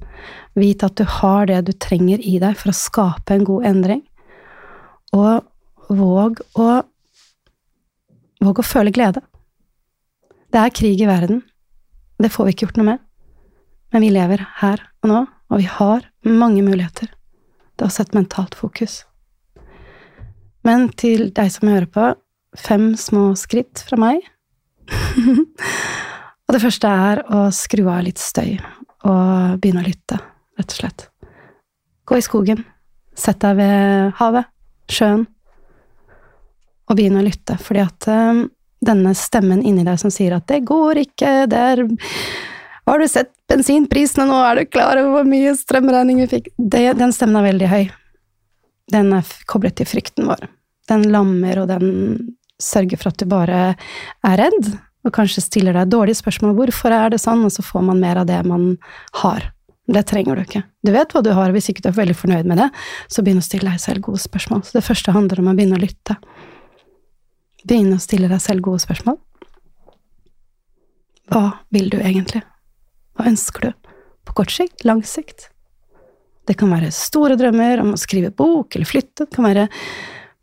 Vit 0.53 0.85
at 0.85 0.99
du 0.99 1.05
har 1.09 1.49
det 1.49 1.63
du 1.65 1.71
trenger 1.73 2.21
i 2.21 2.35
deg 2.43 2.53
for 2.59 2.69
å 2.69 2.77
skape 2.77 3.33
en 3.33 3.47
god 3.47 3.65
endring. 3.71 4.03
Og 5.17 5.41
våg 5.89 6.45
å 6.61 6.71
Våg 8.41 8.57
å 8.57 8.63
føle 8.65 8.89
glede. 8.89 9.21
Det 10.51 10.59
er 10.59 10.73
krig 10.75 10.99
i 10.99 11.07
verden. 11.07 11.45
Det 12.19 12.29
får 12.31 12.45
vi 12.45 12.53
ikke 12.53 12.65
gjort 12.65 12.79
noe 12.81 12.89
med. 12.89 13.03
Men 13.91 14.03
vi 14.03 14.09
lever 14.11 14.43
her 14.59 14.83
og 15.03 15.07
nå, 15.07 15.21
og 15.51 15.61
vi 15.61 15.67
har 15.67 16.03
mange 16.27 16.63
muligheter 16.65 17.07
til 17.79 17.87
å 17.87 17.91
sette 17.91 18.17
mentalt 18.17 18.57
fokus. 18.59 19.01
Men 20.67 20.89
til 20.99 21.29
deg 21.35 21.53
som 21.55 21.71
hører 21.71 21.87
på, 21.87 22.11
fem 22.59 22.91
små 22.99 23.31
skritt 23.39 23.79
fra 23.87 23.99
meg. 23.99 24.19
og 26.45 26.51
det 26.51 26.63
første 26.67 26.91
er 27.07 27.23
å 27.31 27.47
skru 27.55 27.85
av 27.87 28.03
litt 28.09 28.19
støy 28.19 28.59
og 29.07 29.57
begynne 29.63 29.85
å 29.85 29.87
lytte, 29.87 30.19
rett 30.59 30.75
og 30.75 30.81
slett. 30.83 31.07
Gå 32.05 32.19
i 32.19 32.25
skogen. 32.27 32.65
Sett 33.15 33.39
deg 33.43 33.55
ved 33.59 34.17
havet, 34.19 34.51
sjøen, 34.91 35.25
og 36.91 36.97
begynne 36.99 37.21
å 37.21 37.25
lytte, 37.25 37.55
fordi 37.59 37.83
at 37.83 38.07
um, 38.11 38.49
denne 38.81 39.13
stemmen 39.17 39.61
inni 39.63 39.85
deg 39.85 39.99
som 40.01 40.09
sier 40.13 40.35
at 40.35 40.47
'det 40.47 40.65
går 40.65 41.05
ikke', 41.05 41.47
det 41.49 41.59
er 41.59 41.85
har 42.85 42.99
du 42.99 43.07
sett 43.07 43.29
bensinprisene 43.47 44.25
nå, 44.25 44.37
er 44.43 44.55
du 44.55 44.65
klar 44.65 44.97
over 44.97 45.11
hvor 45.11 45.27
mye 45.29 45.53
strømregning 45.55 46.17
vi 46.23 46.27
fikk? 46.27 46.49
Det, 46.57 46.97
den 46.97 47.13
stemmen 47.13 47.37
er 47.39 47.51
veldig 47.51 47.69
høy. 47.71 47.83
Den 48.91 49.13
er 49.13 49.33
koblet 49.45 49.77
til 49.79 49.87
frykten 49.87 50.27
vår. 50.27 50.47
Den 50.89 51.05
lammer, 51.13 51.61
og 51.61 51.69
den 51.69 52.33
sørger 52.61 52.99
for 52.99 53.13
at 53.13 53.21
du 53.21 53.29
bare 53.29 53.61
er 54.27 54.37
redd, 54.41 54.73
og 55.05 55.13
kanskje 55.15 55.43
stiller 55.45 55.77
deg 55.77 55.93
dårlige 55.93 56.19
spørsmål 56.19 56.55
'hvorfor 56.57 56.91
er 56.91 57.09
det 57.09 57.21
sånn?' 57.21 57.45
og 57.45 57.51
så 57.51 57.63
får 57.63 57.81
man 57.81 58.01
mer 58.01 58.17
av 58.17 58.27
det 58.27 58.45
man 58.45 58.77
har. 59.13 59.51
Det 59.87 60.05
trenger 60.05 60.35
du 60.35 60.41
ikke. 60.41 60.63
Du 60.85 60.91
vet 60.91 61.11
hva 61.13 61.23
du 61.23 61.31
har, 61.33 61.51
hvis 61.51 61.69
ikke 61.69 61.81
du 61.81 61.89
er 61.89 61.97
veldig 61.97 62.15
fornøyd 62.15 62.45
med 62.45 62.57
det, 62.57 62.69
så 63.09 63.21
begynn 63.21 63.41
å 63.41 63.45
stille 63.45 63.69
deg 63.69 63.79
selv 63.79 64.01
gode 64.01 64.19
spørsmål. 64.19 64.63
Så 64.63 64.77
det 64.77 64.85
første 64.85 65.11
handler 65.11 65.39
om 65.39 65.47
å 65.51 65.55
begynne 65.55 65.79
å 65.79 65.81
lytte. 65.81 66.15
Begynne 67.67 67.97
å 67.97 68.03
stille 68.03 68.29
deg 68.31 68.41
selv 68.41 68.65
gode 68.65 68.81
spørsmål. 68.83 69.19
Hva 71.31 71.45
vil 71.71 71.91
du 71.91 71.99
egentlig? 72.01 72.41
Hva 73.15 73.27
ønsker 73.29 73.69
du? 73.69 73.91
På 74.27 74.35
kort 74.41 74.53
sikt? 74.53 74.85
Lang 74.87 75.03
sikt? 75.07 75.49
Det 76.47 76.57
kan 76.59 76.71
være 76.73 76.89
store 76.95 77.37
drømmer 77.39 77.83
om 77.83 77.93
å 77.93 77.99
skrive 78.01 78.33
bok 78.35 78.75
eller 78.75 78.89
flytte. 78.89 79.27
Det 79.27 79.35
kan 79.35 79.47
være 79.47 79.67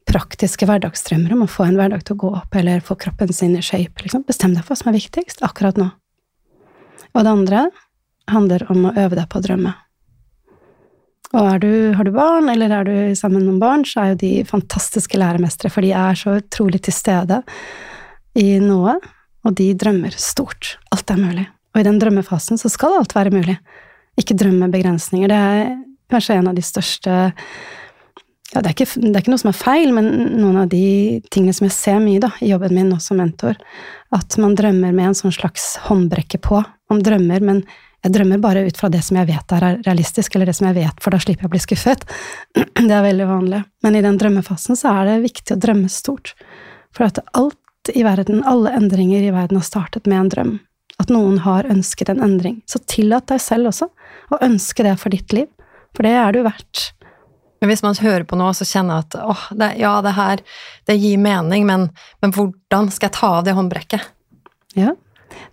praktiske 0.09 0.65
hverdagsdrømmer 0.69 1.35
om 1.35 1.45
å 1.45 1.51
få 1.51 1.67
en 1.67 1.77
hverdag 1.77 2.07
til 2.07 2.17
å 2.17 2.23
gå 2.23 2.31
opp, 2.39 2.55
eller 2.57 2.85
få 2.85 2.97
kroppen 3.01 3.33
sin 3.35 3.59
i 3.59 3.65
shape. 3.65 4.05
Liksom. 4.05 4.25
Bestem 4.29 4.55
deg 4.55 4.65
for 4.65 4.73
hva 4.73 4.81
som 4.81 4.93
er 4.93 4.97
viktigst 4.97 5.45
akkurat 5.45 5.81
nå. 5.81 5.91
Og 7.13 7.25
det 7.25 7.35
andre 7.35 7.67
handler 8.31 8.65
om 8.73 8.89
å 8.89 8.95
øve 8.95 9.19
deg 9.19 9.29
på 9.29 9.41
å 9.41 9.45
drømme. 9.45 9.75
Og 11.37 11.49
du, 11.61 11.73
har 11.93 12.07
du 12.09 12.13
barn, 12.15 12.49
eller 12.49 12.73
er 12.73 12.89
du 12.89 12.95
sammen 13.19 13.43
med 13.43 13.51
noen 13.51 13.61
barn, 13.61 13.85
så 13.85 14.01
er 14.01 14.13
jo 14.15 14.21
de 14.23 14.33
fantastiske 14.49 15.19
læremestere, 15.21 15.73
for 15.73 15.85
de 15.85 15.93
er 15.93 16.17
så 16.17 16.39
utrolig 16.39 16.81
til 16.87 16.97
stede 16.97 17.43
i 18.39 18.57
noe, 18.63 18.97
og 19.45 19.57
de 19.59 19.69
drømmer 19.77 20.15
stort. 20.17 20.77
Alt 20.95 21.13
er 21.13 21.21
mulig. 21.21 21.45
Og 21.75 21.83
i 21.83 21.87
den 21.87 22.01
drømmefasen 22.01 22.61
så 22.61 22.71
skal 22.73 22.97
alt 22.97 23.13
være 23.17 23.35
mulig. 23.35 23.59
Ikke 24.19 24.37
drømme 24.39 24.71
begrensninger. 24.73 25.29
Det 25.29 25.37
er 25.37 25.69
kanskje 26.11 26.39
en 26.39 26.49
av 26.51 26.57
de 26.57 26.65
største 26.65 27.19
ja, 28.55 28.63
det, 28.63 28.71
er 28.71 28.73
ikke, 28.73 28.87
det 29.03 29.13
er 29.13 29.21
ikke 29.21 29.33
noe 29.35 29.43
som 29.43 29.51
er 29.51 29.59
feil, 29.59 29.91
men 29.93 30.07
noen 30.39 30.57
av 30.63 30.71
de 30.73 31.21
tingene 31.29 31.53
som 31.53 31.67
jeg 31.67 31.75
ser 31.77 31.99
mye 32.01 32.23
da, 32.23 32.31
i 32.41 32.49
jobben 32.49 32.73
min 32.73 32.95
også 32.95 33.13
som 33.13 33.21
mentor, 33.21 33.59
at 34.17 34.39
man 34.41 34.55
drømmer 34.57 34.95
med 34.97 35.11
en 35.11 35.19
sånn 35.19 35.35
slags 35.37 35.75
håndbrekke 35.85 36.41
på. 36.47 36.63
Man 36.89 37.03
drømmer, 37.05 37.45
men 37.45 37.61
jeg 38.05 38.15
drømmer 38.15 38.39
bare 38.39 38.63
ut 38.69 38.77
fra 38.79 38.91
det 38.93 39.01
som 39.03 39.19
jeg 39.19 39.27
vet 39.31 39.55
er 39.57 39.67
realistisk, 39.83 40.35
eller 40.35 40.47
det 40.47 40.55
som 40.55 40.69
jeg 40.69 40.79
vet, 40.79 41.01
for 41.03 41.15
da 41.15 41.19
slipper 41.23 41.45
jeg 41.45 41.51
å 41.51 41.55
bli 41.55 41.63
skuffet. 41.63 42.05
Det 42.89 42.95
er 42.95 43.03
veldig 43.05 43.27
vanlig. 43.27 43.63
Men 43.83 43.99
i 43.99 44.03
den 44.05 44.19
drømmefasen 44.21 44.79
så 44.79 44.93
er 45.01 45.09
det 45.09 45.17
viktig 45.25 45.57
å 45.57 45.61
drømme 45.61 45.91
stort. 45.91 46.35
For 46.95 47.09
at 47.09 47.19
alt 47.37 47.91
i 47.95 48.05
verden, 48.07 48.45
alle 48.47 48.71
endringer 48.77 49.27
i 49.27 49.33
verden 49.35 49.59
har 49.59 49.67
startet 49.67 50.07
med 50.07 50.21
en 50.21 50.31
drøm. 50.35 50.53
At 51.03 51.11
noen 51.11 51.41
har 51.43 51.67
ønsket 51.71 52.13
en 52.13 52.23
endring. 52.23 52.61
Så 52.71 52.81
tillat 52.87 53.27
deg 53.31 53.43
selv 53.43 53.73
også 53.73 53.91
å 54.31 54.41
ønske 54.47 54.87
det 54.87 54.95
for 55.03 55.15
ditt 55.15 55.35
liv. 55.35 55.51
For 55.97 56.07
det 56.07 56.15
er 56.21 56.35
du 56.35 56.45
verdt. 56.47 56.93
Men 57.59 57.73
hvis 57.73 57.83
man 57.83 57.99
hører 57.99 58.23
på 58.29 58.39
noe, 58.39 58.55
så 58.55 58.67
kjenner 58.69 59.03
at 59.03 59.19
åh, 59.19 59.49
det, 59.59 59.73
ja, 59.83 59.97
det 60.07 60.15
her 60.15 60.43
det 60.87 60.99
gir 61.01 61.19
mening, 61.19 61.67
men, 61.67 61.89
men, 62.23 62.35
hvordan 62.35 62.91
skal 62.95 63.11
jeg 63.11 63.19
ta 63.19 63.33
av 63.41 63.47
det 63.49 63.57
håndbrekket? 63.59 64.11
Ja, 64.79 64.95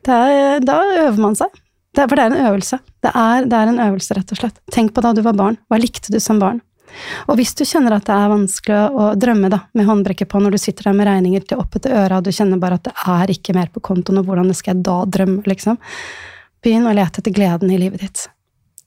er, 0.05 0.61
da 0.61 0.77
øver 1.07 1.17
man 1.21 1.37
seg. 1.39 1.49
Det, 1.95 2.03
for 2.09 2.19
det 2.19 2.25
er 2.25 2.33
en 2.33 2.47
øvelse. 2.49 2.79
Det 3.03 3.11
er, 3.15 3.45
det 3.47 3.57
er, 3.57 3.71
en 3.71 3.83
øvelse, 3.87 4.15
rett 4.17 4.31
og 4.33 4.39
slett. 4.39 4.57
Tenk 4.73 4.93
på 4.95 5.03
da 5.03 5.13
du 5.15 5.21
var 5.23 5.37
barn. 5.37 5.57
Hva 5.71 5.79
likte 5.79 6.11
du 6.11 6.19
som 6.23 6.41
barn? 6.41 6.59
Og 7.27 7.39
hvis 7.39 7.55
du 7.57 7.63
kjenner 7.67 7.95
at 7.95 8.05
det 8.07 8.15
er 8.15 8.31
vanskelig 8.31 8.77
å 8.95 9.07
drømme 9.19 9.49
da, 9.51 9.61
med 9.75 9.87
håndbrekket 9.87 10.29
på 10.31 10.39
når 10.39 10.55
du 10.55 10.59
sitter 10.61 10.89
der 10.89 10.97
med 10.97 11.09
regninger 11.09 11.43
til 11.47 11.59
oppe 11.59 11.81
til 11.83 11.95
øra, 11.95 12.19
og 12.19 12.27
du 12.27 12.31
kjenner 12.35 12.61
bare 12.61 12.79
at 12.79 12.87
det 12.87 12.93
er 13.15 13.33
ikke 13.33 13.55
mer 13.57 13.71
på 13.73 13.83
kontoen, 13.83 14.21
og 14.21 14.29
hvordan 14.29 14.51
skal 14.55 14.75
jeg 14.75 14.85
da 14.87 15.01
drømme, 15.17 15.43
liksom? 15.49 15.79
Begynn 16.63 16.87
å 16.87 16.95
lete 16.95 17.21
etter 17.21 17.35
gleden 17.35 17.71
i 17.71 17.79
livet 17.81 18.03
ditt. 18.03 18.25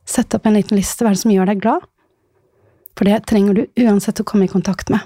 Sett 0.09 0.35
opp 0.37 0.49
en 0.49 0.57
liten 0.57 0.79
liste. 0.79 1.05
Hva 1.05 1.13
er 1.13 1.19
det 1.19 1.25
som 1.25 1.35
gjør 1.35 1.53
deg 1.53 1.63
glad? 1.65 1.85
For 2.99 3.09
det 3.09 3.21
trenger 3.31 3.55
du 3.55 3.85
uansett 3.85 4.21
å 4.23 4.27
komme 4.27 4.49
i 4.49 4.53
kontakt 4.53 4.91
med. 4.93 5.05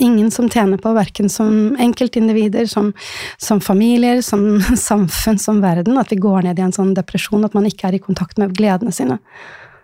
Ingen 0.00 0.30
som 0.32 0.48
tjener 0.48 0.80
på, 0.80 0.92
verken 0.96 1.28
som 1.28 1.76
enkeltindivider, 1.80 2.66
som, 2.66 2.92
som, 3.36 3.60
familier, 3.60 4.22
som 4.24 4.60
samfunn, 4.88 5.38
som 5.38 5.60
verden, 5.60 5.98
at 6.00 6.12
vi 6.12 6.16
går 6.20 6.46
ned 6.48 6.58
i 6.58 6.64
en 6.64 6.72
sånn 6.76 6.94
depresjon, 6.96 7.44
at 7.44 7.56
man 7.56 7.68
ikke 7.68 7.90
er 7.90 7.98
i 7.98 8.02
kontakt 8.02 8.40
med 8.40 8.56
gledene 8.56 8.94
sine. 8.96 9.20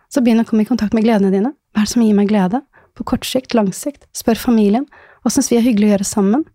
Så 0.09 0.23
begynn 0.25 0.41
å 0.41 0.47
komme 0.49 0.65
i 0.65 0.69
kontakt 0.69 0.97
med 0.97 1.05
gledene 1.05 1.33
dine. 1.35 1.53
Hva 1.75 1.83
er 1.83 1.89
det 1.89 1.93
som 1.93 2.05
gir 2.07 2.17
meg 2.17 2.31
glede? 2.31 2.63
På 2.97 3.05
kort 3.05 3.27
sikt, 3.29 3.53
lang 3.59 3.73
sikt. 3.77 4.07
Spør 4.17 4.41
familien. 4.41 4.87
Hva 5.21 5.35
syns 5.35 5.51
vi 5.53 5.59
er 5.59 5.67
hyggelig 5.67 5.91
å 5.91 5.95
gjøre 5.97 6.09
sammen? 6.09 6.47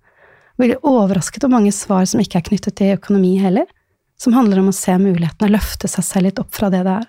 Blir 0.57 0.77
overrasket 0.81 1.45
over 1.45 1.59
mange 1.59 1.73
svar 1.75 2.05
som 2.09 2.21
ikke 2.23 2.41
er 2.41 2.47
knyttet 2.49 2.77
til 2.79 2.95
økonomi 2.95 3.35
heller, 3.41 3.69
som 4.17 4.33
handler 4.33 4.61
om 4.61 4.69
å 4.69 4.75
se 4.75 4.93
mulighetene, 4.97 5.53
løfte 5.53 5.89
seg 5.89 6.05
selv 6.05 6.29
litt 6.29 6.41
opp 6.41 6.53
fra 6.53 6.69
det 6.73 6.83
det 6.85 6.97
er. 7.01 7.07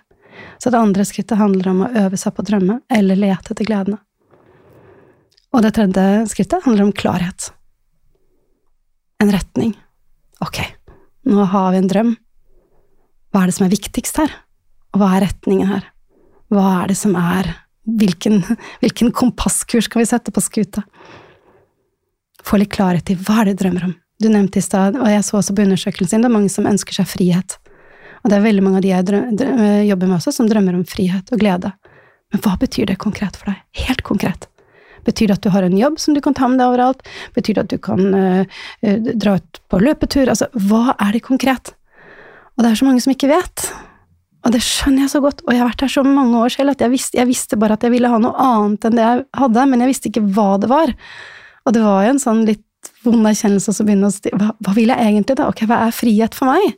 Så 0.58 0.70
det 0.72 0.80
andre 0.80 1.04
skrittet 1.04 1.40
handler 1.40 1.68
om 1.72 1.82
å 1.84 1.90
øve 2.04 2.20
seg 2.20 2.34
på 2.34 2.44
å 2.44 2.48
drømme, 2.48 2.78
eller 2.92 3.18
lete 3.18 3.52
etter 3.52 3.68
gledene. 3.68 4.00
Og 5.52 5.64
det 5.64 5.74
tredje 5.76 6.26
skrittet 6.32 6.64
handler 6.64 6.86
om 6.86 6.94
klarhet. 6.96 7.50
En 9.22 9.32
retning. 9.32 9.74
Ok, 10.42 10.62
nå 11.28 11.44
har 11.52 11.72
vi 11.72 11.82
en 11.82 11.90
drøm. 11.90 12.14
Hva 13.32 13.42
er 13.42 13.50
det 13.50 13.56
som 13.56 13.66
er 13.66 13.74
viktigst 13.74 14.18
her? 14.20 14.32
Og 14.92 15.00
hva 15.00 15.14
er 15.16 15.26
retningen 15.28 15.68
her? 15.70 15.84
Hva 16.52 16.64
er 16.82 16.92
det 16.92 16.98
som 17.00 17.16
er 17.18 17.54
Hvilken, 17.82 18.44
hvilken 18.80 19.08
kompasskurs 19.10 19.88
skal 19.88 20.04
vi 20.04 20.06
sette 20.06 20.30
på 20.30 20.38
skuta? 20.44 20.84
Få 22.46 22.60
litt 22.60 22.70
klarhet 22.70 23.10
i 23.10 23.16
hva 23.18 23.40
er 23.40 23.50
det 23.50 23.56
du 23.56 23.64
drømmer 23.64 23.88
om. 23.88 23.96
Du 24.22 24.28
nevnte 24.30 24.60
i 24.60 24.62
stad, 24.62 24.94
og 24.94 25.10
jeg 25.10 25.24
så 25.26 25.40
også 25.40 25.56
på 25.56 25.64
undersøkelsen 25.64 26.20
din, 26.20 26.22
det 26.22 26.30
er 26.30 26.34
mange 26.36 26.52
som 26.52 26.68
ønsker 26.70 26.94
seg 26.94 27.10
frihet. 27.10 27.56
Og 28.22 28.30
det 28.30 28.38
er 28.38 28.44
veldig 28.44 28.62
mange 28.62 28.78
av 28.78 28.86
de 28.86 28.92
jeg 28.92 29.08
drøm, 29.08 29.42
jobber 29.88 30.12
med 30.12 30.18
også, 30.20 30.34
som 30.36 30.46
drømmer 30.46 30.78
om 30.78 30.86
frihet 30.86 31.34
og 31.34 31.42
glede. 31.42 31.72
Men 32.30 32.44
hva 32.46 32.54
betyr 32.60 32.92
det 32.92 33.00
konkret 33.02 33.34
for 33.40 33.50
deg? 33.50 33.58
Helt 33.82 34.06
konkret. 34.06 34.46
Betyr 35.06 35.30
det 35.30 35.38
at 35.38 35.46
du 35.46 35.52
har 35.54 35.66
en 35.66 35.78
jobb 35.78 36.00
som 36.00 36.16
du 36.16 36.20
kan 36.24 36.36
ta 36.38 36.48
med 36.50 36.60
deg 36.60 36.72
overalt? 36.72 37.06
Betyr 37.36 37.58
det 37.58 37.64
at 37.66 37.72
du 37.72 37.78
kan 37.82 38.02
uh, 38.14 38.60
dra 39.12 39.36
ut 39.40 39.62
på 39.70 39.80
løpetur? 39.82 40.30
Altså, 40.30 40.50
hva 40.68 40.96
er 40.98 41.16
det 41.16 41.24
konkret? 41.26 41.74
Og 42.56 42.64
det 42.64 42.72
er 42.72 42.78
så 42.78 42.88
mange 42.88 43.02
som 43.04 43.14
ikke 43.14 43.30
vet. 43.32 43.66
Og 44.42 44.50
det 44.54 44.62
skjønner 44.64 45.04
jeg 45.04 45.12
så 45.12 45.20
godt, 45.22 45.44
og 45.46 45.54
jeg 45.54 45.62
har 45.62 45.70
vært 45.70 45.84
her 45.84 45.92
så 45.92 46.02
mange 46.06 46.40
år 46.42 46.50
selv 46.50 46.74
at 46.74 46.82
jeg 46.82 46.90
visste, 46.90 47.18
jeg 47.20 47.30
visste 47.30 47.58
bare 47.60 47.76
at 47.78 47.84
jeg 47.86 47.94
ville 47.94 48.10
ha 48.10 48.18
noe 48.18 48.34
annet 48.42 48.88
enn 48.88 48.98
det 48.98 49.04
jeg 49.04 49.22
hadde, 49.38 49.66
men 49.70 49.84
jeg 49.84 49.92
visste 49.92 50.10
ikke 50.10 50.24
hva 50.34 50.48
det 50.58 50.70
var. 50.72 50.92
Og 51.62 51.76
det 51.76 51.84
var 51.84 52.02
jo 52.02 52.14
en 52.16 52.22
sånn 52.22 52.42
litt 52.48 52.90
vond 53.06 53.28
erkjennelse 53.30 53.70
å 53.70 53.86
begynne 53.86 54.10
å 54.10 54.14
si 54.14 54.32
hva, 54.34 54.50
hva 54.58 54.74
vil 54.74 54.90
jeg 54.90 55.12
egentlig, 55.12 55.38
da? 55.38 55.46
Ok, 55.50 55.62
hva 55.70 55.84
er 55.86 55.94
frihet 55.94 56.34
for 56.34 56.50
meg? 56.50 56.74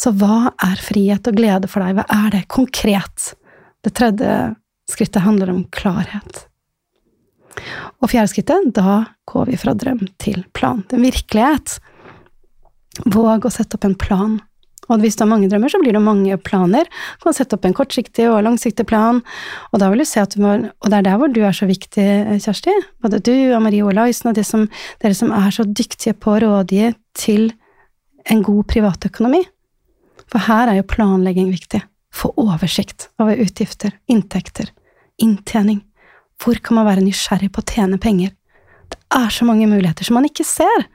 Så 0.00 0.14
hva 0.16 0.54
er 0.64 0.80
frihet 0.80 1.28
og 1.28 1.36
glede 1.36 1.68
for 1.68 1.84
deg? 1.84 1.98
Hva 2.00 2.06
er 2.24 2.32
det 2.38 2.46
konkret? 2.52 3.34
Det 3.84 3.92
tredje 3.98 4.32
skrittet 4.88 5.26
handler 5.26 5.52
om 5.52 5.66
klarhet. 5.74 6.46
Og 8.02 8.10
fjerde 8.10 8.30
skrittet, 8.32 8.70
da 8.74 9.02
går 9.28 9.50
vi 9.52 9.58
fra 9.60 9.74
drøm 9.78 10.06
til 10.22 10.42
plan. 10.56 10.82
Det 10.86 10.96
er 10.96 11.02
en 11.02 11.10
virkelighet. 11.10 11.76
Våg 13.12 13.46
å 13.46 13.52
sette 13.52 13.78
opp 13.78 13.86
en 13.88 13.98
plan. 13.98 14.40
Og 14.90 15.00
hvis 15.00 15.14
du 15.16 15.22
har 15.22 15.30
mange 15.30 15.48
drømmer, 15.48 15.70
så 15.70 15.78
blir 15.80 15.94
det 15.94 16.02
mange 16.02 16.36
planer. 16.42 16.88
Du 17.16 17.28
kan 17.28 17.36
sette 17.36 17.56
opp 17.56 17.64
en 17.68 17.76
kortsiktig 17.76 18.26
og 18.28 18.42
langsiktig 18.44 18.84
plan, 18.88 19.22
og 19.70 19.80
da 19.80 19.88
vil 19.92 20.02
du 20.02 20.08
se 20.08 20.20
at 20.20 20.34
du 20.34 20.42
må 20.42 20.56
Og 20.58 20.90
det 20.90 20.98
er 20.98 21.06
der 21.06 21.20
hvor 21.20 21.30
du 21.32 21.40
er 21.46 21.54
så 21.56 21.68
viktig, 21.70 22.06
Kjersti. 22.42 22.74
Både 23.02 23.22
du 23.22 23.32
og 23.54 23.62
Marie 23.62 23.84
Olaisen 23.86 24.32
og 24.32 24.36
de 24.36 24.44
som, 24.44 24.66
dere 25.00 25.14
som 25.14 25.32
er 25.32 25.50
så 25.54 25.64
dyktige 25.64 26.16
på 26.18 26.34
å 26.34 26.42
rådgi 26.42 26.92
til 27.14 27.52
en 28.30 28.42
god 28.42 28.66
privatøkonomi. 28.70 29.42
For 30.30 30.44
her 30.48 30.68
er 30.68 30.80
jo 30.80 30.90
planlegging 30.90 31.50
viktig. 31.52 31.82
Få 32.12 32.32
oversikt 32.36 33.08
over 33.22 33.38
utgifter, 33.40 33.94
inntekter, 34.10 34.68
inntjening. 35.22 35.80
Hvor 36.42 36.58
kan 36.58 36.78
man 36.78 36.88
være 36.88 37.04
nysgjerrig 37.04 37.52
på 37.54 37.62
å 37.62 37.68
tjene 37.70 38.00
penger? 38.02 38.32
Det 38.90 38.98
er 39.14 39.30
så 39.30 39.46
mange 39.46 39.68
muligheter 39.70 40.06
som 40.06 40.18
man 40.18 40.26
ikke 40.26 40.46
ser. 40.46 40.88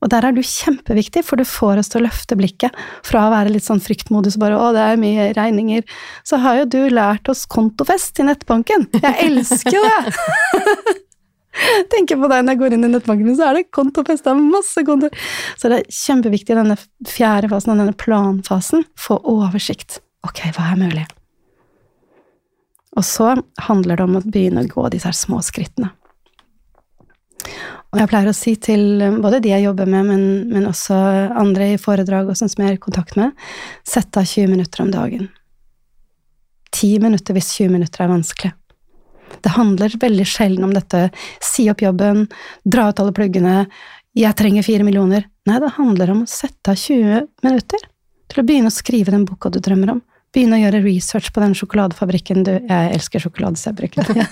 Og 0.00 0.08
der 0.12 0.24
er 0.24 0.32
du 0.32 0.40
kjempeviktig, 0.44 1.22
for 1.26 1.40
du 1.40 1.44
får 1.48 1.80
oss 1.80 1.90
til 1.92 2.00
å 2.00 2.06
løfte 2.06 2.36
blikket 2.38 2.76
fra 3.04 3.26
å 3.26 3.32
være 3.34 3.52
litt 3.52 3.66
sånn 3.66 3.82
fryktmodus, 3.84 4.38
bare 4.40 4.56
'å, 4.56 4.72
det 4.72 4.80
er 4.80 5.00
mye 5.00 5.28
regninger', 5.36 5.84
så 6.24 6.40
har 6.40 6.60
jo 6.60 6.64
du 6.64 6.80
lært 6.88 7.28
oss 7.28 7.44
kontofest 7.44 8.20
i 8.20 8.28
nettbanken. 8.28 8.88
Jeg 8.96 9.16
elsker 9.28 9.76
jo 9.76 9.84
det! 9.84 10.96
Tenker 11.92 12.16
på 12.16 12.30
deg 12.30 12.44
når 12.46 12.54
jeg 12.54 12.60
går 12.62 12.72
inn 12.76 12.88
i 12.88 12.92
nettbanken, 12.94 13.36
så 13.36 13.50
er 13.50 13.58
det 13.58 13.70
kontofest, 13.76 14.24
det 14.24 14.32
er 14.32 14.40
masse 14.40 14.84
kontoer. 14.86 15.30
Så 15.60 15.68
det 15.68 15.82
er 15.82 15.92
kjempeviktig 15.92 16.54
i 16.54 16.60
denne 16.62 16.78
fjerde 17.04 17.50
fasen, 17.52 17.76
denne 17.76 17.92
planfasen, 17.92 18.86
få 18.96 19.20
oversikt. 19.28 20.00
Ok, 20.24 20.46
hva 20.56 20.72
er 20.72 20.80
mulig? 20.80 21.08
Og 22.98 23.06
så 23.06 23.34
handler 23.66 23.98
det 23.98 24.06
om 24.06 24.18
å 24.18 24.24
begynne 24.24 24.64
å 24.64 24.70
gå 24.70 24.88
disse 24.92 25.12
små 25.14 25.40
skrittene. 25.46 25.92
Og 27.90 27.98
jeg 27.98 28.10
pleier 28.10 28.30
å 28.30 28.36
si 28.36 28.54
til 28.62 29.02
både 29.22 29.40
de 29.42 29.50
jeg 29.50 29.64
jobber 29.64 29.88
med, 29.90 30.06
men, 30.06 30.24
men 30.52 30.68
også 30.68 30.94
andre 31.40 31.72
i 31.72 31.80
foredrag 31.80 32.28
og 32.30 32.38
sånn 32.38 32.50
som 32.52 32.62
jeg 32.62 32.74
er 32.74 32.78
i 32.78 32.82
kontakt 32.82 33.16
med, 33.18 33.34
sett 33.86 34.14
av 34.18 34.28
20 34.28 34.52
minutter 34.52 34.84
om 34.84 34.92
dagen. 34.94 35.26
10 36.70 37.02
minutter 37.02 37.34
hvis 37.34 37.50
20 37.56 37.72
minutter 37.74 38.04
er 38.04 38.12
vanskelig. 38.12 38.52
Det 39.42 39.54
handler 39.54 39.94
veldig 40.02 40.26
sjelden 40.26 40.66
om 40.66 40.74
dette 40.74 41.08
si 41.42 41.66
opp 41.70 41.82
jobben, 41.82 42.26
dra 42.66 42.88
ut 42.90 43.02
alle 43.02 43.14
pluggene, 43.16 43.64
jeg 44.18 44.36
trenger 44.38 44.66
fire 44.66 44.86
millioner. 44.86 45.26
Nei, 45.46 45.58
det 45.62 45.74
handler 45.76 46.14
om 46.14 46.24
å 46.24 46.30
sette 46.30 46.72
av 46.72 46.78
20 46.78 47.26
minutter 47.46 47.84
til 48.30 48.42
å 48.42 48.46
begynne 48.46 48.70
å 48.70 48.74
skrive 48.74 49.14
den 49.14 49.26
boka 49.26 49.50
du 49.50 49.60
drømmer 49.62 49.96
om. 49.96 50.00
Begynne 50.34 50.60
å 50.60 50.62
gjøre 50.62 50.82
research 50.84 51.32
på 51.34 51.42
den 51.42 51.56
sjokoladefabrikken 51.58 52.44
du 52.46 52.52
Jeg 52.54 52.94
elsker 52.94 53.22
sjokolade, 53.24 53.58
så 53.58 53.70
jeg 53.70 53.80
bruker 53.80 54.06
den. 54.14 54.26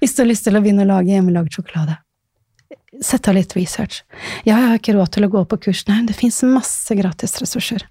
Hvis 0.00 0.14
du 0.14 0.22
har 0.22 0.30
lyst 0.30 0.46
til 0.46 0.58
å 0.58 0.62
begynne 0.62 0.86
å 0.86 0.92
lage 0.92 1.10
hjemmelagd 1.10 1.56
sjokolade. 1.56 1.98
Sett 3.02 3.28
av 3.28 3.36
litt 3.36 3.52
research. 3.56 4.04
Ja, 4.46 4.54
jeg 4.54 4.70
har 4.70 4.78
ikke 4.78 4.94
råd 4.96 5.12
til 5.16 5.26
å 5.26 5.32
gå 5.32 5.42
på 5.50 5.58
kurs. 5.66 5.82
Nei, 5.90 6.04
det 6.08 6.16
fins 6.16 6.40
masse 6.46 6.94
gratisressurser. 6.96 7.84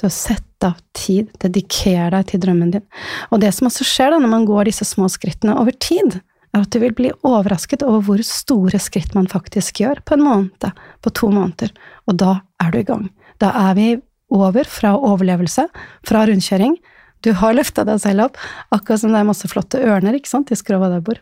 Så 0.00 0.10
sett 0.12 0.64
av 0.64 0.76
tid, 0.96 1.30
dediker 1.40 2.12
deg 2.12 2.30
til 2.30 2.40
drømmen 2.42 2.72
din. 2.74 2.84
Og 3.32 3.40
det 3.40 3.52
som 3.56 3.68
også 3.68 3.84
skjer 3.88 4.12
da 4.12 4.20
når 4.20 4.32
man 4.32 4.48
går 4.48 4.68
disse 4.68 4.84
små 4.88 5.08
skrittene 5.12 5.56
over 5.56 5.76
tid, 5.80 6.18
er 6.52 6.64
at 6.64 6.72
du 6.72 6.80
vil 6.80 6.94
bli 6.96 7.12
overrasket 7.26 7.84
over 7.84 8.04
hvor 8.04 8.24
store 8.24 8.80
skritt 8.80 9.16
man 9.16 9.28
faktisk 9.28 9.80
gjør 9.82 10.02
på 10.04 10.16
en 10.16 10.24
måned, 10.24 10.68
på 11.04 11.12
to 11.16 11.30
måneder. 11.32 11.72
Og 12.08 12.20
da 12.20 12.38
er 12.62 12.72
du 12.72 12.80
i 12.80 12.88
gang. 12.88 13.08
Da 13.40 13.52
er 13.68 13.76
vi 13.76 13.88
over 14.32 14.68
fra 14.68 14.94
overlevelse, 14.98 15.66
fra 16.06 16.24
rundkjøring, 16.26 16.76
du 17.24 17.32
har 17.34 17.56
løfta 17.56 17.84
deg 17.86 18.00
selv 18.02 18.28
opp, 18.28 18.40
akkurat 18.74 19.02
som 19.02 19.14
det 19.14 19.20
er 19.20 19.28
masse 19.28 19.48
flotte 19.50 19.80
ørner 19.82 20.14
ikke 20.18 20.30
sant, 20.30 20.52
i 20.52 20.58
skrova 20.58 20.90
der 20.92 21.04
bor. 21.04 21.18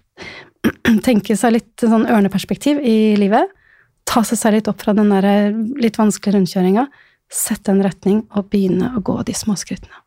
Tenke 1.07 1.37
seg 1.39 1.57
litt 1.57 1.85
sånn 1.85 2.09
ørneperspektiv 2.11 2.81
i 2.83 3.15
livet. 3.21 3.53
Ta 4.09 4.25
seg 4.27 4.41
selv 4.41 4.59
litt 4.59 4.71
opp 4.71 4.83
fra 4.85 4.95
den 4.97 5.13
der 5.15 5.55
litt 5.81 5.97
vanskelige 6.01 6.37
rundkjøringa. 6.37 6.87
Sette 7.33 7.73
en 7.73 7.85
retning 7.85 8.25
og 8.35 8.51
begynne 8.53 8.93
å 8.93 9.05
gå 9.05 9.17
de 9.25 9.37
små 9.37 9.57
skrittene. 9.57 10.03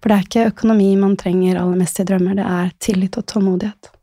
For 0.00 0.10
det 0.10 0.16
er 0.16 0.26
ikke 0.26 0.48
økonomi 0.50 0.90
man 1.00 1.14
trenger 1.18 1.60
aller 1.60 1.78
mest 1.78 2.00
i 2.02 2.06
drømmer, 2.06 2.36
det 2.38 2.46
er 2.46 2.72
tillit 2.82 3.16
og 3.20 3.26
tålmodighet. 3.30 3.93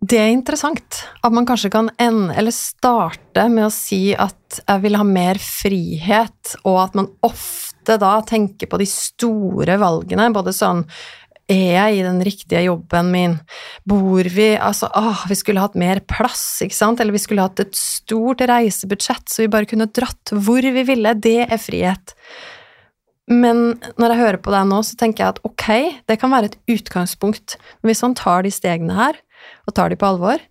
Det 0.00 0.16
er 0.16 0.30
interessant 0.32 1.02
at 1.20 1.34
man 1.34 1.44
kanskje 1.48 1.68
kan 1.74 1.90
ende, 2.00 2.32
eller 2.32 2.54
starte 2.56 3.44
med 3.52 3.66
å 3.66 3.72
si 3.74 4.14
at 4.16 4.60
jeg 4.62 4.80
vil 4.86 4.96
ha 4.96 5.04
mer 5.04 5.36
frihet, 5.44 6.54
og 6.64 6.78
at 6.86 6.96
man 6.96 7.10
ofte 7.26 7.98
da 8.00 8.14
tenker 8.24 8.70
på 8.70 8.80
de 8.80 8.86
store 8.88 9.76
valgene, 9.80 10.30
både 10.32 10.54
sånn 10.56 10.86
er 11.50 11.74
jeg 11.74 11.98
i 11.98 12.04
den 12.06 12.20
riktige 12.24 12.62
jobben 12.62 13.10
min? 13.12 13.34
Bor 13.88 14.28
vi 14.30 14.52
Altså, 14.54 14.88
åh, 14.94 15.24
vi 15.28 15.36
skulle 15.38 15.62
hatt 15.64 15.76
mer 15.78 16.00
plass, 16.06 16.62
ikke 16.64 16.78
sant? 16.78 17.02
Eller 17.02 17.16
vi 17.16 17.22
skulle 17.22 17.44
hatt 17.44 17.60
et 17.60 17.74
stort 17.76 18.44
reisebudsjett, 18.46 19.26
så 19.28 19.44
vi 19.44 19.52
bare 19.52 19.68
kunne 19.68 19.90
dratt 19.90 20.30
hvor 20.30 20.62
vi 20.62 20.84
ville. 20.86 21.16
Det 21.18 21.42
er 21.48 21.60
frihet. 21.60 22.14
Men 23.30 23.80
når 23.98 24.14
jeg 24.14 24.22
hører 24.22 24.40
på 24.42 24.54
deg 24.54 24.70
nå, 24.70 24.80
så 24.86 24.96
tenker 24.98 25.24
jeg 25.24 25.34
at 25.34 25.42
ok, 25.46 25.66
det 26.10 26.18
kan 26.22 26.32
være 26.32 26.50
et 26.50 26.58
utgangspunkt, 26.70 27.58
hvis 27.86 28.02
man 28.06 28.16
tar 28.18 28.46
de 28.46 28.54
stegene 28.54 28.96
her, 28.96 29.18
og 29.66 29.74
tar 29.76 29.92
de 29.92 29.98
på 30.00 30.08
alvor, 30.08 30.42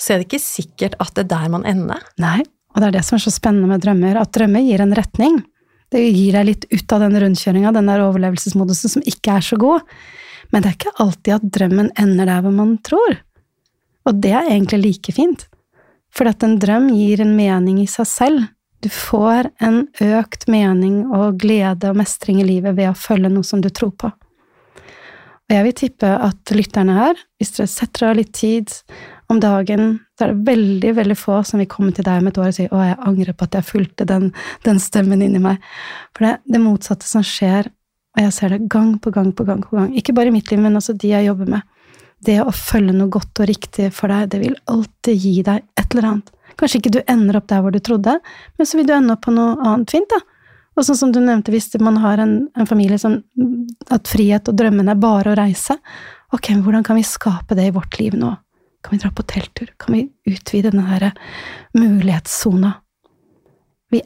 så 0.00 0.14
er 0.14 0.20
det 0.20 0.28
ikke 0.30 0.42
sikkert 0.42 0.96
at 1.02 1.12
det 1.16 1.26
er 1.26 1.32
der 1.34 1.52
man 1.52 1.66
ender. 1.68 2.02
Nei, 2.22 2.40
og 2.74 2.80
det 2.80 2.88
er 2.88 2.98
det 2.98 3.04
som 3.06 3.18
er 3.18 3.24
så 3.24 3.32
spennende 3.34 3.68
med 3.70 3.82
drømmer, 3.84 4.20
at 4.20 4.32
drømmer 4.36 4.64
gir 4.64 4.82
en 4.84 4.96
retning. 4.96 5.40
Det 5.90 6.02
gir 6.06 6.36
deg 6.38 6.46
litt 6.46 6.66
ut 6.70 6.94
av 6.94 7.02
den 7.02 7.18
rundkjøringa, 7.18 7.72
den 7.74 7.90
der 7.90 8.04
overlevelsesmodusen 8.06 8.94
som 8.94 9.06
ikke 9.10 9.36
er 9.36 9.44
så 9.44 9.58
god. 9.60 9.86
Men 10.50 10.62
det 10.62 10.70
er 10.70 10.78
ikke 10.78 10.98
alltid 11.02 11.34
at 11.36 11.50
drømmen 11.58 11.90
ender 11.98 12.30
der 12.30 12.44
hvor 12.44 12.54
man 12.54 12.76
tror. 12.86 13.18
Og 14.08 14.22
det 14.22 14.32
er 14.32 14.48
egentlig 14.48 14.80
like 14.84 15.14
fint. 15.14 15.44
For 16.14 16.30
at 16.30 16.42
en 16.46 16.58
drøm 16.62 16.88
gir 16.94 17.22
en 17.22 17.36
mening 17.36 17.82
i 17.82 17.90
seg 17.90 18.08
selv. 18.08 18.48
Du 18.80 18.88
får 18.90 19.50
en 19.60 19.82
økt 20.00 20.46
mening 20.50 21.02
og 21.12 21.38
glede 21.42 21.90
og 21.90 21.98
mestring 22.00 22.40
i 22.40 22.46
livet 22.48 22.78
ved 22.78 22.90
å 22.90 22.96
følge 22.96 23.30
noe 23.32 23.46
som 23.46 23.60
du 23.60 23.68
tror 23.68 23.92
på. 23.98 24.10
Og 25.50 25.56
jeg 25.56 25.66
vil 25.66 25.74
tippe 25.74 26.08
at 26.14 26.52
lytterne 26.54 26.94
her, 26.94 27.22
hvis 27.40 27.56
dere 27.56 27.70
setter 27.72 28.04
av 28.06 28.18
litt 28.20 28.30
tid 28.38 28.70
om 29.30 29.40
dagen, 29.42 29.96
så 30.14 30.28
er 30.28 30.30
det 30.30 30.46
veldig 30.46 30.92
veldig 30.94 31.16
få 31.18 31.40
som 31.46 31.58
vil 31.58 31.66
komme 31.70 31.90
til 31.94 32.06
deg 32.06 32.22
om 32.22 32.28
et 32.30 32.38
år 32.38 32.52
og 32.52 32.54
si 32.54 32.68
'Å, 32.68 32.78
jeg 32.86 32.98
angrer 33.10 33.34
på 33.34 33.48
at 33.48 33.56
jeg 33.58 33.66
fulgte 33.66 34.06
den, 34.06 34.32
den 34.62 34.78
stemmen 34.78 35.22
inni 35.22 35.42
meg'. 35.42 35.58
For 36.14 36.26
det, 36.26 36.38
det 36.46 36.60
motsatte 36.62 37.06
som 37.06 37.26
skjer, 37.26 37.66
og 37.66 38.22
jeg 38.22 38.32
ser 38.32 38.48
det 38.54 38.68
gang 38.68 38.98
på 39.02 39.10
gang 39.10 39.32
på 39.34 39.44
gang 39.44 39.62
på 39.62 39.74
gang, 39.76 39.90
ikke 39.90 40.14
bare 40.14 40.30
i 40.30 40.36
mitt 40.38 40.50
liv, 40.50 40.60
men 40.60 40.78
også 40.78 40.94
de 40.96 41.08
jeg 41.08 41.26
jobber 41.26 41.50
med, 41.50 41.62
det 42.22 42.40
å 42.42 42.54
følge 42.54 42.94
noe 42.94 43.10
godt 43.10 43.40
og 43.40 43.48
riktig 43.48 43.92
for 43.92 44.08
deg, 44.08 44.30
det 44.30 44.40
vil 44.40 44.56
alltid 44.68 45.18
gi 45.18 45.42
deg 45.42 45.64
et 45.76 45.94
eller 45.94 46.10
annet. 46.10 46.30
Kanskje 46.56 46.78
ikke 46.78 46.94
du 46.94 47.02
ender 47.08 47.36
opp 47.36 47.48
der 47.48 47.60
hvor 47.60 47.72
du 47.72 47.80
trodde, 47.80 48.20
men 48.56 48.66
så 48.66 48.78
vil 48.78 48.86
du 48.86 48.94
ende 48.94 49.14
opp 49.16 49.24
på 49.26 49.34
noe 49.34 49.56
annet 49.58 49.90
fint, 49.90 50.10
da. 50.10 50.20
Og 50.78 50.86
sånn 50.86 50.98
som 50.98 51.12
du 51.12 51.18
nevnte, 51.20 51.52
hvis 51.52 51.72
man 51.82 51.98
har 52.00 52.22
en, 52.22 52.34
en 52.56 52.68
familie 52.68 52.98
som 53.00 53.20
At 53.90 54.08
frihet 54.08 54.48
og 54.48 54.56
drømmene 54.58 54.94
er 54.94 55.00
bare 55.02 55.32
å 55.32 55.38
reise. 55.38 55.74
Ok, 56.32 56.52
hvordan 56.62 56.84
kan 56.86 56.98
vi 56.98 57.06
skape 57.06 57.56
det 57.58 57.66
i 57.68 57.74
vårt 57.74 57.98
liv 57.98 58.14
nå? 58.14 58.30
Kan 58.84 58.94
vi 58.94 59.00
dra 59.02 59.10
på 59.10 59.24
telttur? 59.28 59.72
Kan 59.80 59.96
vi 59.96 60.04
utvide 60.30 60.70
den 60.70 60.84
derre 60.86 61.10
mulighetssona? 61.76 62.72
Vi, 63.90 64.00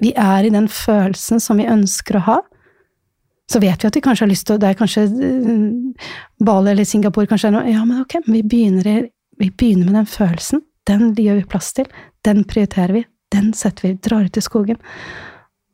vi, 0.00 0.12
er 0.16 0.44
i 0.44 0.50
den 0.50 0.68
følelsen 0.72 1.42
som 1.42 1.60
vi 1.60 1.68
ønsker 1.68 2.16
å 2.16 2.24
ha. 2.30 2.36
Så 3.52 3.60
vet 3.62 3.84
vi 3.84 3.90
at 3.90 3.98
vi 3.98 4.02
kanskje 4.02 4.24
har 4.24 4.30
lyst 4.32 4.46
til 4.48 4.58
Det 4.58 4.70
er 4.72 4.78
kanskje 4.78 5.04
eh, 5.06 6.08
Bali 6.42 6.72
eller 6.72 6.88
Singapore, 6.88 7.28
kanskje 7.30 7.52
Ja, 7.68 7.84
men 7.84 8.00
ok, 8.00 8.18
vi 8.26 8.42
begynner, 8.42 9.06
vi 9.38 9.50
begynner 9.50 9.90
med 9.90 10.00
den 10.00 10.10
følelsen. 10.10 10.64
Den 10.86 11.12
gjør 11.14 11.42
vi 11.42 11.48
plass 11.52 11.72
til. 11.76 11.86
Den 12.24 12.44
prioriterer 12.48 12.96
vi. 12.96 13.04
Den 13.34 13.52
setter 13.54 13.88
vi, 13.88 13.94
drar 14.02 14.24
ut 14.26 14.36
i 14.36 14.42
skogen. 14.42 14.80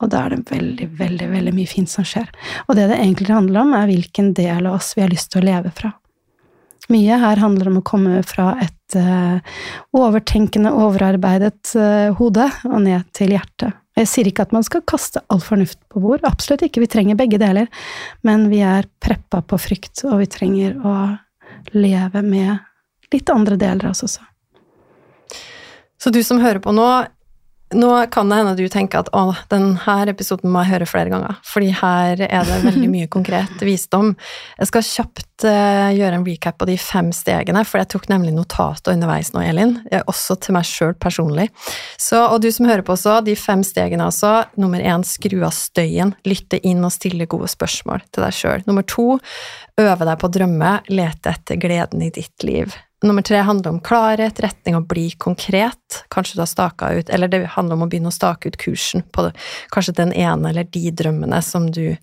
Og 0.02 0.10
da 0.10 0.24
er 0.26 0.34
det 0.34 0.50
veldig, 0.50 0.88
veldig, 0.98 1.28
veldig 1.30 1.54
mye 1.54 1.70
fint 1.70 1.90
som 1.90 2.06
skjer. 2.06 2.28
Og 2.66 2.76
det 2.78 2.88
det 2.90 2.98
egentlig 2.98 3.30
handler 3.32 3.62
om, 3.62 3.74
er 3.78 3.90
hvilken 3.90 4.32
del 4.36 4.66
av 4.66 4.80
oss 4.80 4.92
vi 4.96 5.04
har 5.04 5.12
lyst 5.12 5.30
til 5.32 5.42
å 5.42 5.46
leve 5.46 5.70
fra. 5.74 5.92
Mye 6.90 7.18
her 7.22 7.38
handler 7.38 7.70
om 7.70 7.78
å 7.78 7.84
komme 7.86 8.24
fra 8.26 8.56
et 8.60 8.96
uh, 8.98 9.38
overtenkende, 9.94 10.72
overarbeidet 10.74 11.76
uh, 11.78 12.10
hode 12.18 12.48
og 12.66 12.80
ned 12.82 13.06
til 13.14 13.36
hjertet. 13.36 13.78
Jeg 13.96 14.08
sier 14.08 14.28
ikke 14.28 14.46
at 14.48 14.54
man 14.56 14.64
skal 14.66 14.82
kaste 14.88 15.20
all 15.30 15.42
fornuft 15.44 15.78
på 15.92 16.00
bord, 16.02 16.24
absolutt 16.26 16.64
ikke, 16.64 16.80
vi 16.82 16.90
trenger 16.90 17.18
begge 17.20 17.38
deler, 17.40 17.68
men 18.24 18.48
vi 18.50 18.62
er 18.64 18.88
preppa 19.04 19.42
på 19.44 19.58
frykt, 19.60 20.00
og 20.08 20.22
vi 20.22 20.28
trenger 20.32 20.78
å 20.80 20.94
leve 21.76 22.22
med 22.24 23.12
litt 23.12 23.30
andre 23.30 23.58
deler 23.60 23.90
av 23.90 23.92
oss 23.92 24.06
også. 24.08 24.24
Så 26.02 26.10
du 26.10 26.22
som 26.26 26.40
hører 26.42 26.58
på 26.64 26.72
nå, 26.74 26.88
nå 27.74 27.90
kan 28.12 28.30
det 28.30 28.38
hende 28.40 28.54
du 28.58 28.64
tenker 28.72 29.02
at 29.02 29.10
å, 29.16 29.32
denne 29.52 29.96
episoden 30.10 30.52
må 30.52 30.62
jeg 30.64 30.74
høre 30.74 30.88
flere 30.88 31.12
ganger, 31.12 31.38
fordi 31.46 31.70
her 31.78 32.22
er 32.28 32.48
det 32.48 32.58
veldig 32.66 32.88
mye 32.94 33.10
konkret 33.12 33.64
visdom. 33.64 34.12
Jeg 34.58 34.70
skal 34.70 34.86
kjapt 34.86 35.46
uh, 35.46 35.88
gjøre 35.94 36.18
en 36.18 36.26
recap 36.26 36.58
på 36.60 36.68
de 36.68 36.76
fem 36.80 37.10
stegene, 37.16 37.64
for 37.68 37.82
jeg 37.82 37.90
tok 37.94 38.08
nemlig 38.12 38.34
notater 38.36 38.94
underveis 38.96 39.32
nå, 39.34 39.44
Elin, 39.46 39.76
også 40.04 40.38
til 40.42 40.56
meg 40.56 40.68
sjøl 40.68 40.94
personlig. 41.00 41.48
Så, 42.00 42.20
og 42.20 42.40
du 42.44 42.50
som 42.54 42.68
hører 42.68 42.84
på 42.86 42.96
også, 42.96 43.20
de 43.26 43.36
fem 43.38 43.64
stegene 43.66 44.08
altså. 44.10 44.34
Nummer 44.60 44.82
én, 44.82 45.04
skru 45.06 45.40
av 45.46 45.54
støyen, 45.56 46.14
lytte 46.28 46.60
inn 46.66 46.84
og 46.84 46.94
stille 46.94 47.28
gode 47.30 47.50
spørsmål 47.52 48.04
til 48.10 48.26
deg 48.26 48.38
sjøl. 48.38 48.64
Nummer 48.68 48.86
to, 48.86 49.16
øve 49.80 50.08
deg 50.08 50.16
på 50.20 50.28
å 50.28 50.34
drømme, 50.38 50.78
lete 50.92 51.36
etter 51.36 51.60
gleden 51.60 52.04
i 52.04 52.12
ditt 52.14 52.46
liv. 52.46 52.74
Nummer 53.02 53.22
tre 53.22 53.40
handler 53.42 53.70
om 53.74 53.80
klarhet, 53.82 54.40
retning 54.40 54.76
og 54.78 54.86
bli 54.90 55.08
konkret. 55.18 56.02
Kanskje 56.12 56.38
du 56.38 56.42
har 56.44 56.50
staka 56.50 56.92
ut 56.94 57.10
Eller 57.10 57.28
det 57.28 57.40
handler 57.56 57.74
om 57.74 57.82
å 57.82 57.88
begynne 57.90 58.12
å 58.12 58.14
stake 58.14 58.48
ut 58.48 58.58
kursen 58.62 59.02
på 59.10 59.26
kanskje 59.74 59.96
den 59.98 60.12
ene 60.14 60.52
eller 60.52 60.68
de 60.70 60.90
drømmene 60.94 61.42
som 61.42 61.66
du, 61.72 61.96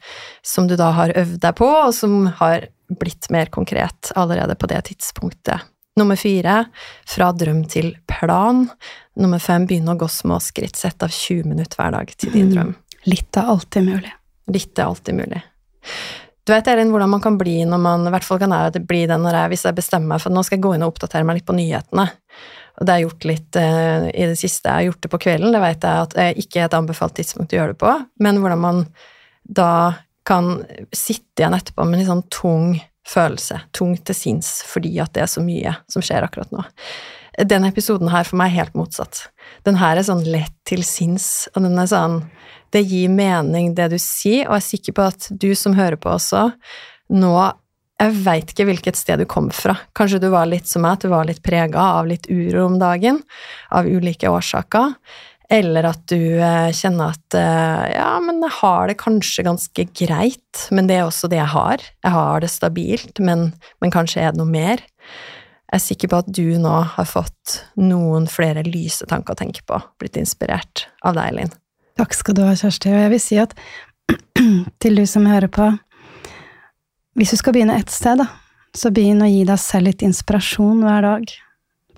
som 0.43 0.67
du 0.67 0.75
da 0.79 0.91
har 0.97 1.15
øvd 1.15 1.39
deg 1.39 1.55
på, 1.55 1.67
og 1.67 1.93
som 1.95 2.25
har 2.41 2.67
blitt 2.99 3.29
mer 3.31 3.51
konkret 3.53 4.11
allerede 4.15 4.55
på 4.59 4.67
det 4.67 4.81
tidspunktet. 4.89 5.63
Nummer 5.99 6.19
fire 6.19 6.63
fra 7.07 7.31
drøm 7.35 7.63
til 7.69 7.93
plan. 8.07 8.65
Nummer 9.19 9.39
fem 9.43 9.65
begynne 9.67 9.95
å 9.95 9.99
gå 9.99 10.07
små 10.11 10.39
skritt. 10.43 10.79
Sett 10.79 11.03
av 11.03 11.11
20 11.11 11.47
minutter 11.47 11.79
hver 11.79 11.95
dag 11.95 12.13
til 12.15 12.33
din 12.35 12.49
mm. 12.49 12.55
drøm. 12.55 12.73
Litt 13.07 13.39
er 13.39 13.51
alltid 13.55 13.87
mulig. 13.87 14.13
Litt 14.51 14.79
er 14.79 14.89
alltid 14.89 15.19
mulig. 15.19 15.41
Du 16.49 16.53
vet 16.55 16.67
Elin, 16.67 16.89
hvordan 16.89 17.11
man 17.13 17.21
kan 17.21 17.35
bli 17.37 17.59
når 17.69 17.77
man 17.77 18.07
i 18.09 18.09
hvert 18.09 18.25
fall 18.25 18.39
kan 18.41 18.49
jeg 18.49 18.79
bli 18.89 19.03
det 19.05 19.19
når 19.21 19.35
jeg, 19.37 19.49
hvis 19.51 19.63
jeg 19.67 19.75
bestemmer 19.77 20.15
meg 20.15 20.23
for 20.23 20.33
nå 20.33 20.41
skal 20.41 20.57
jeg 20.57 20.63
gå 20.63 20.71
inn 20.73 20.81
og 20.81 20.95
oppdatere 20.95 21.27
meg 21.27 21.37
litt 21.37 21.45
på 21.45 21.53
nyhetene. 21.53 22.07
Og 22.79 22.87
det 22.89 22.95
jeg 22.95 23.05
gjort 23.05 23.27
litt 23.29 23.59
uh, 23.61 24.07
i 24.09 24.25
det 24.31 24.37
siste. 24.39 24.65
Jeg 24.65 24.73
har 24.73 24.87
gjort 24.87 25.03
det 25.05 25.11
på 25.13 25.19
kvelden, 25.27 25.53
det 25.53 25.61
vet 25.61 25.85
jeg 25.85 26.07
at 26.07 26.15
det 26.17 26.25
ikke 26.41 26.63
er 26.63 26.65
et 26.65 26.77
anbefalt 26.79 27.13
tidspunkt 27.19 27.53
å 27.53 27.59
gjøre 27.59 27.75
det 27.75 27.81
på, 27.83 27.93
men 28.25 28.41
hvordan 28.41 28.63
man 28.65 28.81
da 29.45 29.69
kan 30.25 30.49
sitte 30.89 31.43
igjen 31.43 31.59
etterpå 31.59 31.85
med 31.85 31.99
en 31.99 32.01
litt 32.01 32.09
sånn 32.09 32.25
tung 32.33 32.73
følelse, 33.13 33.61
tung 33.77 33.93
til 34.01 34.17
sinns, 34.17 34.49
fordi 34.65 34.95
at 35.05 35.13
det 35.13 35.27
er 35.27 35.29
så 35.29 35.45
mye 35.45 35.75
som 35.85 36.01
skjer 36.01 36.25
akkurat 36.25 36.49
nå. 36.55 36.65
Denne 37.39 37.69
episoden 37.71 38.09
her 38.11 38.25
for 38.27 38.39
meg 38.39 38.51
er 38.51 38.65
helt 38.65 38.75
motsatt. 38.75 39.29
Den 39.67 39.79
her 39.79 39.99
er 39.99 40.03
sånn 40.07 40.25
lett 40.27 40.55
til 40.67 40.83
sinns, 40.83 41.47
og 41.53 41.63
den 41.63 41.79
er 41.79 41.87
sånn 41.87 42.21
det 42.73 42.83
gir 42.85 43.09
mening, 43.09 43.73
det 43.77 43.89
du 43.93 43.97
sier, 44.01 44.45
og 44.45 44.57
jeg 44.57 44.61
er 44.61 44.67
sikker 44.67 44.95
på 44.97 45.07
at 45.09 45.29
du 45.31 45.49
som 45.57 45.77
hører 45.77 45.97
på 45.99 46.11
også, 46.17 46.51
nå 47.15 47.33
Jeg 47.99 48.15
veit 48.23 48.51
ikke 48.53 48.63
hvilket 48.63 48.95
sted 48.95 49.19
du 49.19 49.25
kom 49.27 49.49
fra. 49.51 49.73
Kanskje 49.91 50.21
du 50.23 50.29
var 50.31 50.45
litt 50.47 50.69
som 50.71 50.85
meg, 50.85 50.93
at 50.95 51.01
du 51.03 51.09
var 51.11 51.25
litt 51.27 51.41
prega 51.43 51.81
av 51.99 52.05
litt 52.07 52.29
uro 52.31 52.61
om 52.69 52.77
dagen, 52.79 53.17
av 53.75 53.89
ulike 53.91 54.29
årsaker. 54.31 54.93
Eller 55.51 55.83
at 55.89 56.05
du 56.07 56.39
eh, 56.39 56.69
kjenner 56.71 57.11
at 57.11 57.35
eh, 57.35 57.97
ja, 57.97 58.13
men 58.23 58.39
jeg 58.45 58.55
har 58.61 58.87
det 58.87 58.95
kanskje 59.01 59.43
ganske 59.49 59.85
greit, 59.91 60.63
men 60.71 60.87
det 60.87 60.95
er 60.95 61.09
også 61.09 61.27
det 61.27 61.41
jeg 61.41 61.51
har. 61.51 61.83
Jeg 62.05 62.15
har 62.15 62.39
det 62.39 62.51
stabilt, 62.53 63.19
men, 63.19 63.49
men 63.83 63.91
kanskje 63.91 64.23
er 64.23 64.31
det 64.31 64.39
noe 64.39 64.53
mer. 64.53 64.85
Jeg 65.69 65.77
er 65.77 65.83
sikker 65.83 66.09
på 66.09 66.19
at 66.23 66.29
du 66.33 66.45
nå 66.57 66.75
har 66.95 67.05
fått 67.05 67.59
noen 67.77 68.25
flere 68.31 68.63
lyse 68.65 69.05
tanker 69.05 69.35
å 69.35 69.37
tenke 69.37 69.61
på, 69.69 69.77
blitt 70.01 70.17
inspirert 70.17 70.87
av 71.05 71.13
deg, 71.13 71.35
Linn. 71.37 71.51
Takk 71.99 72.15
skal 72.17 72.37
du 72.37 72.41
ha, 72.41 72.55
Kjersti. 72.57 72.89
Og 72.89 73.03
jeg 73.03 73.11
vil 73.13 73.21
si 73.21 73.37
at 73.37 73.53
til 74.81 74.97
du 74.97 75.03
som 75.05 75.27
hører 75.29 75.51
på 75.53 75.67
Hvis 77.19 77.35
du 77.35 77.37
skal 77.37 77.53
begynne 77.53 77.75
ett 77.77 77.91
sted, 77.91 78.17
da, 78.21 78.25
så 78.73 78.89
begynn 78.95 79.21
å 79.21 79.27
gi 79.29 79.43
deg 79.45 79.59
selv 79.61 79.89
litt 79.89 80.05
inspirasjon 80.05 80.81
hver 80.85 81.05
dag. 81.05 81.33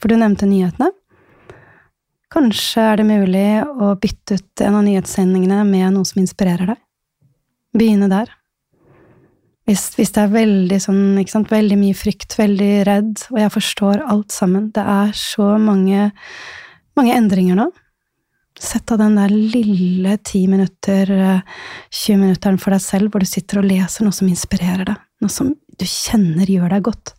For 0.01 0.11
du 0.11 0.17
nevnte 0.17 0.49
nyhetene. 0.49 0.89
Kanskje 2.31 2.83
er 2.89 2.99
det 2.99 3.07
mulig 3.07 3.47
å 3.61 3.93
bytte 4.01 4.39
ut 4.39 4.63
en 4.65 4.79
av 4.79 4.85
nyhetssendingene 4.87 5.63
med 5.67 5.93
noe 5.93 6.07
som 6.07 6.23
inspirerer 6.23 6.73
deg. 6.73 6.79
Begynne 7.77 8.09
der. 8.11 8.31
Hvis, 9.69 9.83
hvis 9.95 10.11
det 10.15 10.23
er 10.23 10.33
veldig 10.33 10.79
sånn, 10.81 11.03
ikke 11.21 11.35
sant, 11.35 11.51
veldig 11.53 11.77
mye 11.77 11.97
frykt, 11.97 12.33
veldig 12.39 12.71
redd, 12.87 13.13
og 13.29 13.37
jeg 13.43 13.53
forstår 13.53 14.01
alt 14.09 14.33
sammen 14.33 14.71
Det 14.73 14.81
er 14.81 15.13
så 15.17 15.53
mange, 15.61 16.09
mange 16.97 17.15
endringer 17.15 17.59
nå. 17.59 17.69
Sett 18.61 18.91
av 18.93 18.99
den 19.01 19.15
der 19.17 19.31
lille 19.31 20.17
ti 20.27 20.43
minutter, 20.49 21.07
20 21.07 22.13
eh, 22.13 22.19
minutteren 22.19 22.59
for 22.61 22.75
deg 22.75 22.83
selv, 22.83 23.13
hvor 23.13 23.23
du 23.23 23.29
sitter 23.29 23.61
og 23.61 23.69
leser 23.69 24.05
noe 24.05 24.13
som 24.13 24.29
inspirerer 24.29 24.85
deg, 24.89 24.99
noe 25.23 25.33
som 25.33 25.53
du 25.53 25.85
kjenner 25.87 26.49
gjør 26.49 26.75
deg 26.75 26.85
godt. 26.89 27.13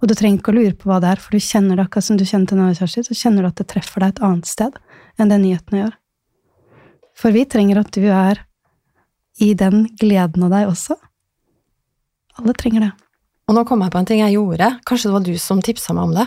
Og 0.00 0.08
du 0.10 0.14
trenger 0.16 0.40
ikke 0.40 0.54
å 0.54 0.56
lure 0.56 0.76
på 0.78 0.88
hva 0.90 0.98
det 1.02 1.12
er, 1.14 1.20
for 1.22 1.34
du 1.36 1.42
kjenner 1.42 1.78
det 1.78 1.84
akkurat 1.86 2.06
som 2.06 2.18
du 2.18 2.24
til 2.26 2.58
Nana 2.58 2.74
Kjersti, 2.76 3.04
så 3.06 3.18
kjenner 3.18 3.44
du 3.44 3.50
at 3.50 3.60
det 3.60 3.68
treffer 3.70 4.02
deg 4.02 4.14
et 4.14 4.24
annet 4.26 4.48
sted 4.48 4.74
enn 5.16 5.30
det 5.30 5.38
nyhetene 5.42 5.80
gjør. 5.80 5.94
For 7.14 7.34
vi 7.34 7.44
trenger 7.46 7.80
at 7.80 7.94
du 7.94 8.04
er 8.10 8.42
i 9.42 9.52
den 9.58 9.86
gleden 10.00 10.46
av 10.46 10.52
deg 10.54 10.70
også. 10.70 10.98
Alle 12.40 12.54
trenger 12.58 12.88
det. 12.88 12.92
Og 13.44 13.52
nå 13.52 13.60
kom 13.68 13.82
jeg 13.84 13.92
på 13.92 14.00
en 14.00 14.06
ting 14.08 14.20
jeg 14.22 14.38
gjorde, 14.38 14.70
kanskje 14.88 15.10
det 15.10 15.14
var 15.14 15.24
du 15.26 15.34
som 15.40 15.58
tipsa 15.60 15.92
meg 15.92 16.06
om 16.08 16.12
det, 16.16 16.22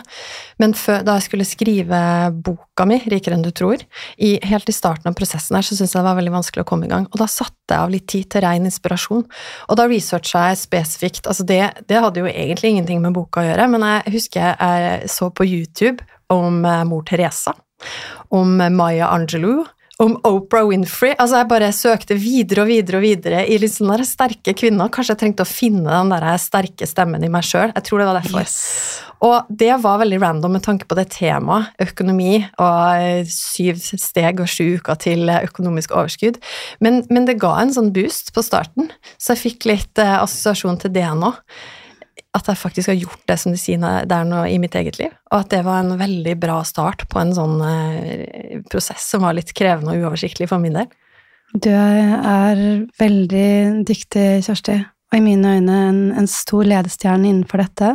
men 0.62 0.74
før, 0.78 1.00
da 1.02 1.16
jeg 1.16 1.24
skulle 1.26 1.46
skrive 1.48 2.00
boka 2.46 2.86
mi, 2.86 3.00
'Rikere 3.02 3.34
enn 3.34 3.42
du 3.42 3.50
tror', 3.50 3.82
i, 4.22 4.36
helt 4.46 4.70
i 4.70 4.74
starten 4.76 5.10
av 5.10 5.16
prosessen 5.18 5.58
her, 5.58 5.66
så 5.66 5.74
syntes 5.74 5.96
jeg 5.96 5.98
det 5.98 6.06
var 6.06 6.18
veldig 6.20 6.36
vanskelig 6.36 6.62
å 6.62 6.68
komme 6.68 6.86
i 6.86 6.92
gang, 6.92 7.08
og 7.10 7.18
da 7.18 7.26
satte 7.26 7.74
jeg 7.74 7.80
av 7.80 7.90
litt 7.90 8.06
tid 8.06 8.28
til 8.30 8.44
ren 8.46 8.70
inspirasjon, 8.70 9.24
og 9.66 9.80
da 9.80 9.88
researcha 9.90 10.44
jeg 10.52 10.62
spesifikt, 10.62 11.26
altså 11.26 11.42
det, 11.48 11.62
det, 11.90 11.98
hadde 11.98 12.22
jo 12.22 12.30
egentlig 12.30 12.70
ingenting 12.76 13.02
med 13.02 13.18
boka 13.18 13.42
å 13.42 13.48
gjøre, 13.50 13.66
men 13.74 13.88
jeg 13.88 14.14
husker 14.14 14.54
jeg 14.54 15.10
så 15.10 15.32
på 15.34 15.48
YouTube 15.48 16.06
om 16.30 16.62
eh, 16.62 16.84
mor 16.86 17.02
Teresa, 17.02 17.56
om 18.30 18.62
Maya 18.78 19.10
Angelou, 19.10 19.66
om 19.98 20.14
Oprah 20.28 20.68
Winfrey. 20.68 21.16
Altså, 21.18 21.40
jeg 21.40 21.50
bare 21.50 21.72
søkte 21.74 22.16
videre 22.18 22.62
og 22.62 22.70
videre 22.70 23.00
og 23.00 23.04
videre 23.04 23.42
i 23.50 23.58
litt 23.58 23.74
sånne 23.74 24.04
sterke 24.06 24.54
kvinner. 24.58 24.90
Kanskje 24.94 25.16
jeg 25.16 25.22
trengte 25.24 25.46
å 25.46 25.50
finne 25.50 25.90
den 25.90 26.12
der 26.14 26.26
sterke 26.38 26.86
stemmen 26.86 27.24
i 27.26 27.30
meg 27.32 27.46
sjøl. 27.46 27.72
Jeg 27.74 27.86
tror 27.88 28.02
det 28.02 28.06
var 28.06 28.20
derfor. 28.20 28.46
Yes. 28.46 28.58
Og 29.26 29.48
det 29.50 29.72
var 29.82 29.98
veldig 29.98 30.20
random 30.22 30.54
med 30.54 30.62
tanke 30.62 30.86
på 30.86 30.94
det 30.94 31.08
temaet, 31.16 31.72
økonomi 31.82 32.36
og 32.62 33.02
eh, 33.02 33.26
syv 33.32 33.80
steg 33.82 34.38
og 34.44 34.50
sju 34.50 34.78
uker 34.78 35.00
til 35.02 35.26
økonomisk 35.34 35.96
overskudd. 35.98 36.38
Men, 36.84 37.02
men 37.10 37.26
det 37.26 37.40
ga 37.42 37.56
en 37.58 37.74
sånn 37.74 37.90
boost 37.96 38.30
på 38.36 38.46
starten, 38.46 38.92
så 39.18 39.34
jeg 39.34 39.42
fikk 39.48 39.66
litt 39.72 39.98
eh, 39.98 40.14
assosiasjon 40.20 40.78
til 40.84 40.94
det 40.94 41.08
nå 41.18 41.34
at 42.36 42.48
jeg 42.50 42.60
faktisk 42.60 42.90
har 42.92 42.98
gjort 42.98 43.22
det 43.30 43.38
som 43.40 43.54
de 43.54 43.58
sier 43.60 43.80
der 43.80 44.26
nå 44.28 44.42
i 44.50 44.58
mitt 44.60 44.76
eget 44.76 44.98
liv, 45.00 45.14
og 45.30 45.40
at 45.40 45.50
det 45.54 45.62
var 45.66 45.80
en 45.80 45.96
veldig 46.00 46.34
bra 46.40 46.60
start 46.66 47.06
på 47.08 47.22
en 47.22 47.32
sånn 47.36 47.56
eh, 47.64 48.60
prosess 48.68 49.08
som 49.14 49.24
var 49.24 49.36
litt 49.38 49.54
krevende 49.56 49.94
og 49.94 50.04
uoversiktlig 50.04 50.50
for 50.50 50.62
min 50.62 50.76
del. 50.76 50.90
Du 51.56 51.70
er 51.72 52.60
veldig 53.00 53.50
dyktig, 53.88 54.26
Kjersti, 54.44 54.76
og 55.08 55.16
i 55.16 55.24
mine 55.24 55.54
øyne 55.56 55.76
en, 55.88 56.00
en 56.20 56.28
stor 56.28 56.66
ledestjerne 56.68 57.30
innenfor 57.30 57.62
dette, 57.62 57.94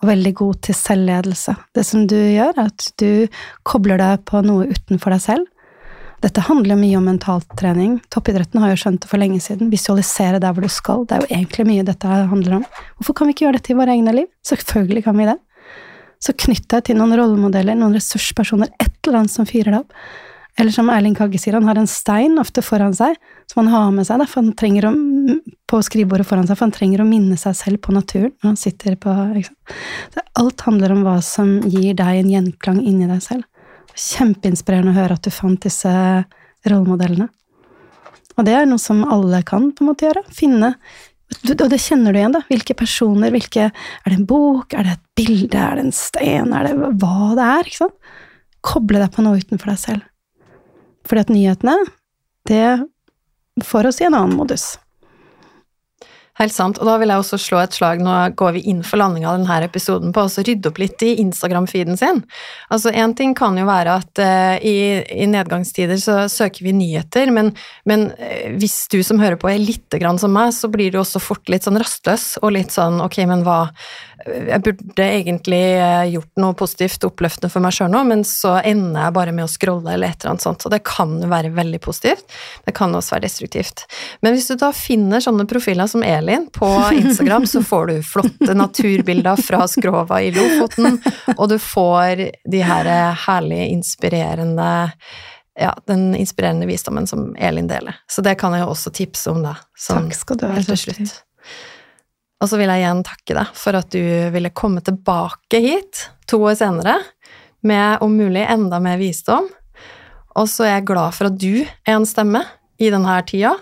og 0.00 0.10
veldig 0.10 0.32
god 0.40 0.58
til 0.66 0.74
selvledelse. 0.74 1.54
Det 1.78 1.86
som 1.86 2.08
du 2.10 2.16
gjør, 2.18 2.56
er 2.56 2.72
at 2.72 2.88
du 2.98 3.38
kobler 3.62 4.02
deg 4.02 4.26
på 4.26 4.42
noe 4.42 4.66
utenfor 4.72 5.14
deg 5.14 5.22
selv, 5.22 5.46
dette 6.24 6.42
handler 6.42 6.78
mye 6.78 6.98
om 6.98 7.04
mentaltrening. 7.06 7.98
Toppidretten 8.10 8.62
har 8.62 8.72
jo 8.72 8.78
skjønt 8.80 9.04
det 9.04 9.10
for 9.10 9.22
lenge 9.22 9.38
siden. 9.42 9.70
Visualisere 9.70 10.40
der 10.42 10.54
hvor 10.54 10.64
du 10.66 10.72
skal. 10.72 11.04
Det 11.06 11.14
er 11.14 11.22
jo 11.22 11.34
egentlig 11.36 11.66
mye 11.68 11.84
dette 11.86 12.22
handler 12.30 12.56
om. 12.58 12.64
Hvorfor 12.98 13.14
kan 13.18 13.28
vi 13.28 13.36
ikke 13.36 13.46
gjøre 13.46 13.60
dette 13.60 13.74
i 13.74 13.78
våre 13.78 13.94
egne 13.94 14.14
liv? 14.16 14.30
Selvfølgelig 14.46 15.04
kan 15.06 15.18
vi 15.18 15.28
det. 15.28 15.36
Så 16.18 16.34
knytt 16.34 16.66
deg 16.72 16.88
til 16.88 16.98
noen 16.98 17.14
rollemodeller, 17.14 17.78
noen 17.78 17.94
ressurspersoner, 17.94 18.72
et 18.82 18.96
eller 19.06 19.20
annet 19.20 19.34
som 19.34 19.46
fyrer 19.46 19.70
deg 19.70 19.84
opp. 19.84 19.94
Eller 20.58 20.74
som 20.74 20.88
Erling 20.90 21.14
Kagge 21.14 21.38
sier, 21.38 21.54
han 21.54 21.68
har 21.70 21.78
en 21.78 21.86
stein 21.86 22.34
ofte 22.42 22.64
foran 22.66 22.96
seg 22.98 23.14
som 23.46 23.60
han 23.62 23.70
har 23.70 23.92
med 23.94 24.08
seg 24.08 24.24
for 24.26 24.42
han 24.42 24.56
trenger 24.58 24.88
å, 24.88 24.90
på 25.70 25.78
skrivebordet 25.86 26.26
foran 26.26 26.48
seg, 26.48 26.58
for 26.58 26.66
han 26.66 26.74
trenger 26.74 27.04
å 27.04 27.06
minne 27.06 27.38
seg 27.38 27.54
selv 27.54 27.82
på 27.84 27.94
naturen 27.94 28.32
når 28.40 28.50
han 28.50 28.58
sitter 28.58 28.96
på 28.98 29.14
Alt 30.38 30.66
handler 30.66 30.96
om 30.96 31.04
hva 31.06 31.20
som 31.22 31.60
gir 31.62 31.94
deg 31.98 32.24
en 32.24 32.32
gjenklang 32.34 32.82
inni 32.82 33.06
deg 33.06 33.22
selv. 33.22 33.46
Kjempeinspirerende 33.98 34.94
å 34.94 34.98
høre 35.00 35.18
at 35.18 35.26
du 35.26 35.32
fant 35.34 35.60
disse 35.64 35.90
rollemodellene. 36.68 37.28
Og 38.38 38.46
det 38.46 38.54
er 38.54 38.68
noe 38.70 38.80
som 38.80 39.02
alle 39.10 39.42
kan 39.46 39.72
på 39.74 39.82
en 39.82 39.90
måte 39.90 40.06
gjøre. 40.06 40.22
Finne 40.34 40.74
Og 41.44 41.68
det 41.68 41.80
kjenner 41.82 42.14
du 42.14 42.20
igjen, 42.20 42.32
da. 42.32 42.40
Hvilke 42.48 42.76
personer, 42.78 43.32
hvilke 43.34 43.66
Er 43.68 44.06
det 44.08 44.16
en 44.16 44.28
bok, 44.28 44.72
er 44.72 44.86
det 44.86 44.94
et 44.94 45.06
bilde, 45.18 45.58
er 45.58 45.76
det 45.76 45.84
en 45.84 45.92
stein? 45.92 46.54
er 46.54 46.68
det 46.68 46.92
hva 47.02 47.34
det 47.36 47.44
er? 47.44 47.68
ikke 47.68 47.82
sant? 47.82 47.98
Koble 48.64 49.02
deg 49.02 49.12
på 49.12 49.24
noe 49.26 49.42
utenfor 49.42 49.74
deg 49.74 49.82
selv. 49.82 50.06
Fordi 51.08 51.24
at 51.24 51.32
nyhetene, 51.32 51.76
det 52.48 53.64
får 53.64 53.90
oss 53.90 54.00
i 54.00 54.06
en 54.08 54.16
annen 54.16 54.38
modus. 54.38 54.78
Helt 56.38 56.54
sant. 56.54 56.78
Og 56.78 56.86
da 56.86 56.94
vil 57.00 57.10
jeg 57.10 57.18
også 57.18 57.38
slå 57.42 57.58
et 57.64 57.74
slag, 57.74 58.02
nå 58.04 58.14
går 58.38 58.54
vi 58.54 58.62
inn 58.70 58.84
for 58.86 59.00
landinga 59.00 59.32
av 59.32 59.40
denne 59.40 59.58
episoden, 59.66 60.12
på 60.14 60.22
å 60.22 60.44
rydde 60.46 60.70
opp 60.70 60.78
litt 60.78 61.02
i 61.02 61.16
Instagram-feeden 61.24 61.98
sin. 61.98 62.22
Altså, 62.70 62.92
Én 62.94 63.14
ting 63.18 63.34
kan 63.38 63.58
jo 63.58 63.66
være 63.66 63.96
at 63.98 64.22
uh, 64.22 64.54
i, 64.62 64.76
i, 65.02 65.26
nedgangstider 65.30 65.98
så 65.98 66.20
søker 66.30 66.68
vi 66.68 66.76
nyheter, 66.78 67.32
men, 67.34 67.50
men 67.90 68.08
uh, 68.14 68.54
hvis 68.58 68.84
du 68.92 69.00
som 69.06 69.18
hører 69.22 69.38
på 69.40 69.50
er 69.50 69.58
lite 69.62 69.98
grann 69.98 70.20
som 70.22 70.30
meg, 70.34 70.54
så 70.54 70.70
blir 70.70 70.94
du 70.94 71.00
også 71.02 71.22
fort 71.22 71.50
litt 71.50 71.66
sånn 71.66 71.80
rastløs 71.80 72.36
og 72.42 72.54
litt 72.54 72.74
sånn 72.74 73.02
ok, 73.02 73.18
men 73.30 73.42
hva 73.46 73.64
jeg 74.26 74.62
burde 74.64 75.04
egentlig 75.04 75.60
eh, 75.78 76.08
gjort 76.12 76.40
noe 76.42 76.56
positivt 76.58 77.04
oppløftende 77.06 77.50
for 77.52 77.62
meg 77.62 77.74
sjøl 77.76 77.90
nå, 77.92 78.00
men 78.08 78.24
så 78.26 78.56
ender 78.66 79.06
jeg 79.06 79.14
bare 79.14 79.34
med 79.36 79.46
å 79.46 79.50
scrolle 79.50 79.94
eller 79.94 80.10
et 80.10 80.22
eller 80.22 80.34
annet 80.34 80.46
sånt, 80.46 80.64
Så 80.64 80.72
det 80.72 80.80
kan 80.86 81.14
være 81.30 81.52
veldig 81.54 81.80
positivt. 81.84 82.26
Det 82.66 82.74
kan 82.76 82.94
også 82.94 83.14
være 83.14 83.26
destruktivt. 83.28 83.86
Men 84.24 84.34
hvis 84.34 84.50
du 84.50 84.56
da 84.58 84.72
finner 84.74 85.22
sånne 85.22 85.46
profiler 85.50 85.90
som 85.90 86.02
Elin 86.02 86.48
på 86.54 86.68
Instagram, 86.98 87.46
så 87.46 87.62
får 87.62 87.92
du 87.92 87.96
flotte 88.06 88.58
naturbilder 88.58 89.38
fra 89.42 89.64
skrova 89.70 90.20
i 90.24 90.32
Lofoten, 90.34 90.98
og 91.36 91.48
du 91.52 91.58
får 91.62 92.26
de 92.50 92.62
her 92.66 92.92
herlige, 93.26 93.70
inspirerende 93.78 94.68
ja, 95.58 95.72
den 95.90 96.12
inspirerende 96.14 96.66
visdommen 96.66 97.06
som 97.10 97.32
Elin 97.36 97.66
deler. 97.70 97.96
Så 98.10 98.22
det 98.22 98.36
kan 98.38 98.54
jeg 98.54 98.62
jo 98.62 98.74
også 98.74 98.92
tipse 98.94 99.30
om, 99.32 99.42
da. 99.42 99.56
Takk 99.88 100.14
skal 100.14 100.38
du 100.38 100.46
ha. 100.46 100.54
Helt 100.54 100.70
til 100.70 100.84
slutt. 100.86 101.16
Og 102.38 102.50
så 102.50 102.58
vil 102.60 102.70
jeg 102.70 102.84
igjen 102.84 103.04
takke 103.06 103.34
deg 103.40 103.54
for 103.58 103.78
at 103.78 103.90
du 103.94 104.02
ville 104.34 104.54
komme 104.54 104.82
tilbake 104.84 105.62
hit 105.62 106.04
to 106.30 106.38
år 106.46 106.58
senere 106.60 106.98
med 107.66 108.04
om 108.04 108.14
mulig 108.14 108.44
enda 108.46 108.78
mer 108.82 109.00
visdom. 109.00 109.48
Og 110.38 110.46
så 110.50 110.68
er 110.68 110.76
jeg 110.76 110.86
glad 110.92 111.16
for 111.16 111.30
at 111.30 111.40
du 111.40 111.64
er 111.64 111.96
en 111.96 112.06
stemme 112.06 112.44
i 112.78 112.92
denne 112.94 113.16
tida, 113.26 113.56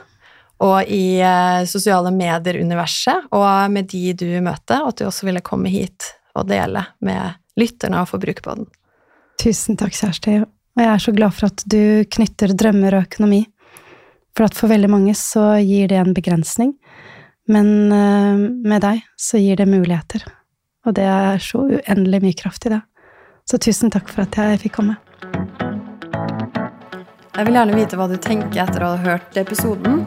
og 0.60 0.88
i 0.92 1.18
eh, 1.20 1.64
sosiale 1.68 2.12
medier-universet, 2.12 3.28
og 3.36 3.72
med 3.72 3.88
de 3.92 4.12
du 4.16 4.28
møter, 4.44 4.82
og 4.82 4.92
at 4.92 5.00
du 5.00 5.06
også 5.08 5.28
ville 5.28 5.44
komme 5.44 5.72
hit 5.72 6.12
og 6.36 6.48
dele 6.48 6.84
med 7.04 7.36
lytterne 7.60 8.02
av 8.02 8.10
Forbrukerpodden. 8.12 8.68
Tusen 9.40 9.76
takk, 9.80 9.96
Kjersti. 9.96 10.38
Og 10.76 10.82
jeg 10.82 10.92
er 10.92 11.02
så 11.02 11.12
glad 11.16 11.36
for 11.36 11.48
at 11.48 11.64
du 11.68 12.04
knytter 12.12 12.52
drømmer 12.56 12.98
og 12.98 13.08
økonomi. 13.08 13.42
For 14.36 14.48
at 14.48 14.56
for 14.56 14.68
veldig 14.68 14.90
mange 14.92 15.14
så 15.16 15.54
gir 15.64 15.88
det 15.88 15.96
en 16.00 16.16
begrensning. 16.16 16.74
Men 17.52 17.92
uh, 17.92 18.36
med 18.66 18.82
deg 18.82 19.04
så 19.20 19.40
gir 19.40 19.60
det 19.60 19.68
muligheter. 19.70 20.26
Og 20.86 20.94
det 20.98 21.06
er 21.10 21.42
så 21.42 21.64
uendelig 21.66 22.22
mye 22.22 22.38
kraft 22.38 22.66
i 22.66 22.74
det. 22.74 22.82
Så 23.46 23.58
tusen 23.62 23.92
takk 23.94 24.10
for 24.10 24.26
at 24.26 24.38
jeg 24.38 24.62
fikk 24.64 24.78
komme. 24.80 24.98
Jeg 27.36 27.44
vil 27.46 27.58
gjerne 27.58 27.76
vite 27.76 27.98
hva 27.98 28.06
du 28.08 28.16
tenker 28.16 28.62
etter 28.64 28.82
å 28.82 28.94
ha 28.94 29.00
hørt 29.02 29.36
episoden. 29.36 30.06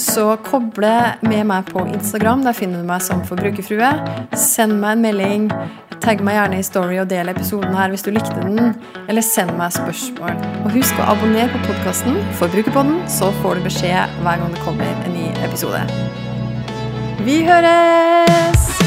Så 0.00 0.32
koble 0.42 0.90
med 1.22 1.44
meg 1.46 1.68
på 1.68 1.84
Instagram. 1.86 2.42
Der 2.46 2.56
finner 2.56 2.80
du 2.80 2.88
meg 2.88 3.04
som 3.04 3.20
forbrukerfrue. 3.28 3.90
Send 4.38 4.80
meg 4.80 4.96
en 4.96 5.04
melding. 5.04 5.46
Tagg 6.00 6.24
meg 6.24 6.38
gjerne 6.38 6.58
i 6.58 6.66
Story 6.66 6.98
og 7.02 7.08
del 7.12 7.30
episoden 7.30 7.76
her 7.76 7.92
hvis 7.92 8.06
du 8.06 8.10
likte 8.16 8.40
den. 8.40 8.74
Eller 9.06 9.24
send 9.24 9.54
meg 9.60 9.76
spørsmål. 9.76 10.40
Og 10.64 10.74
husk 10.80 10.98
å 10.98 11.12
abonnere 11.14 11.52
på 11.52 11.62
podkasten 11.68 12.18
Forbrukerpodden, 12.40 13.02
så 13.12 13.30
får 13.42 13.60
du 13.60 13.68
beskjed 13.68 14.20
hver 14.24 14.42
gang 14.42 14.54
det 14.56 14.66
kommer 14.66 15.02
en 15.04 15.18
ny 15.20 15.30
episode. 15.46 15.84
Vi 17.20 17.44
høres! 17.46 18.83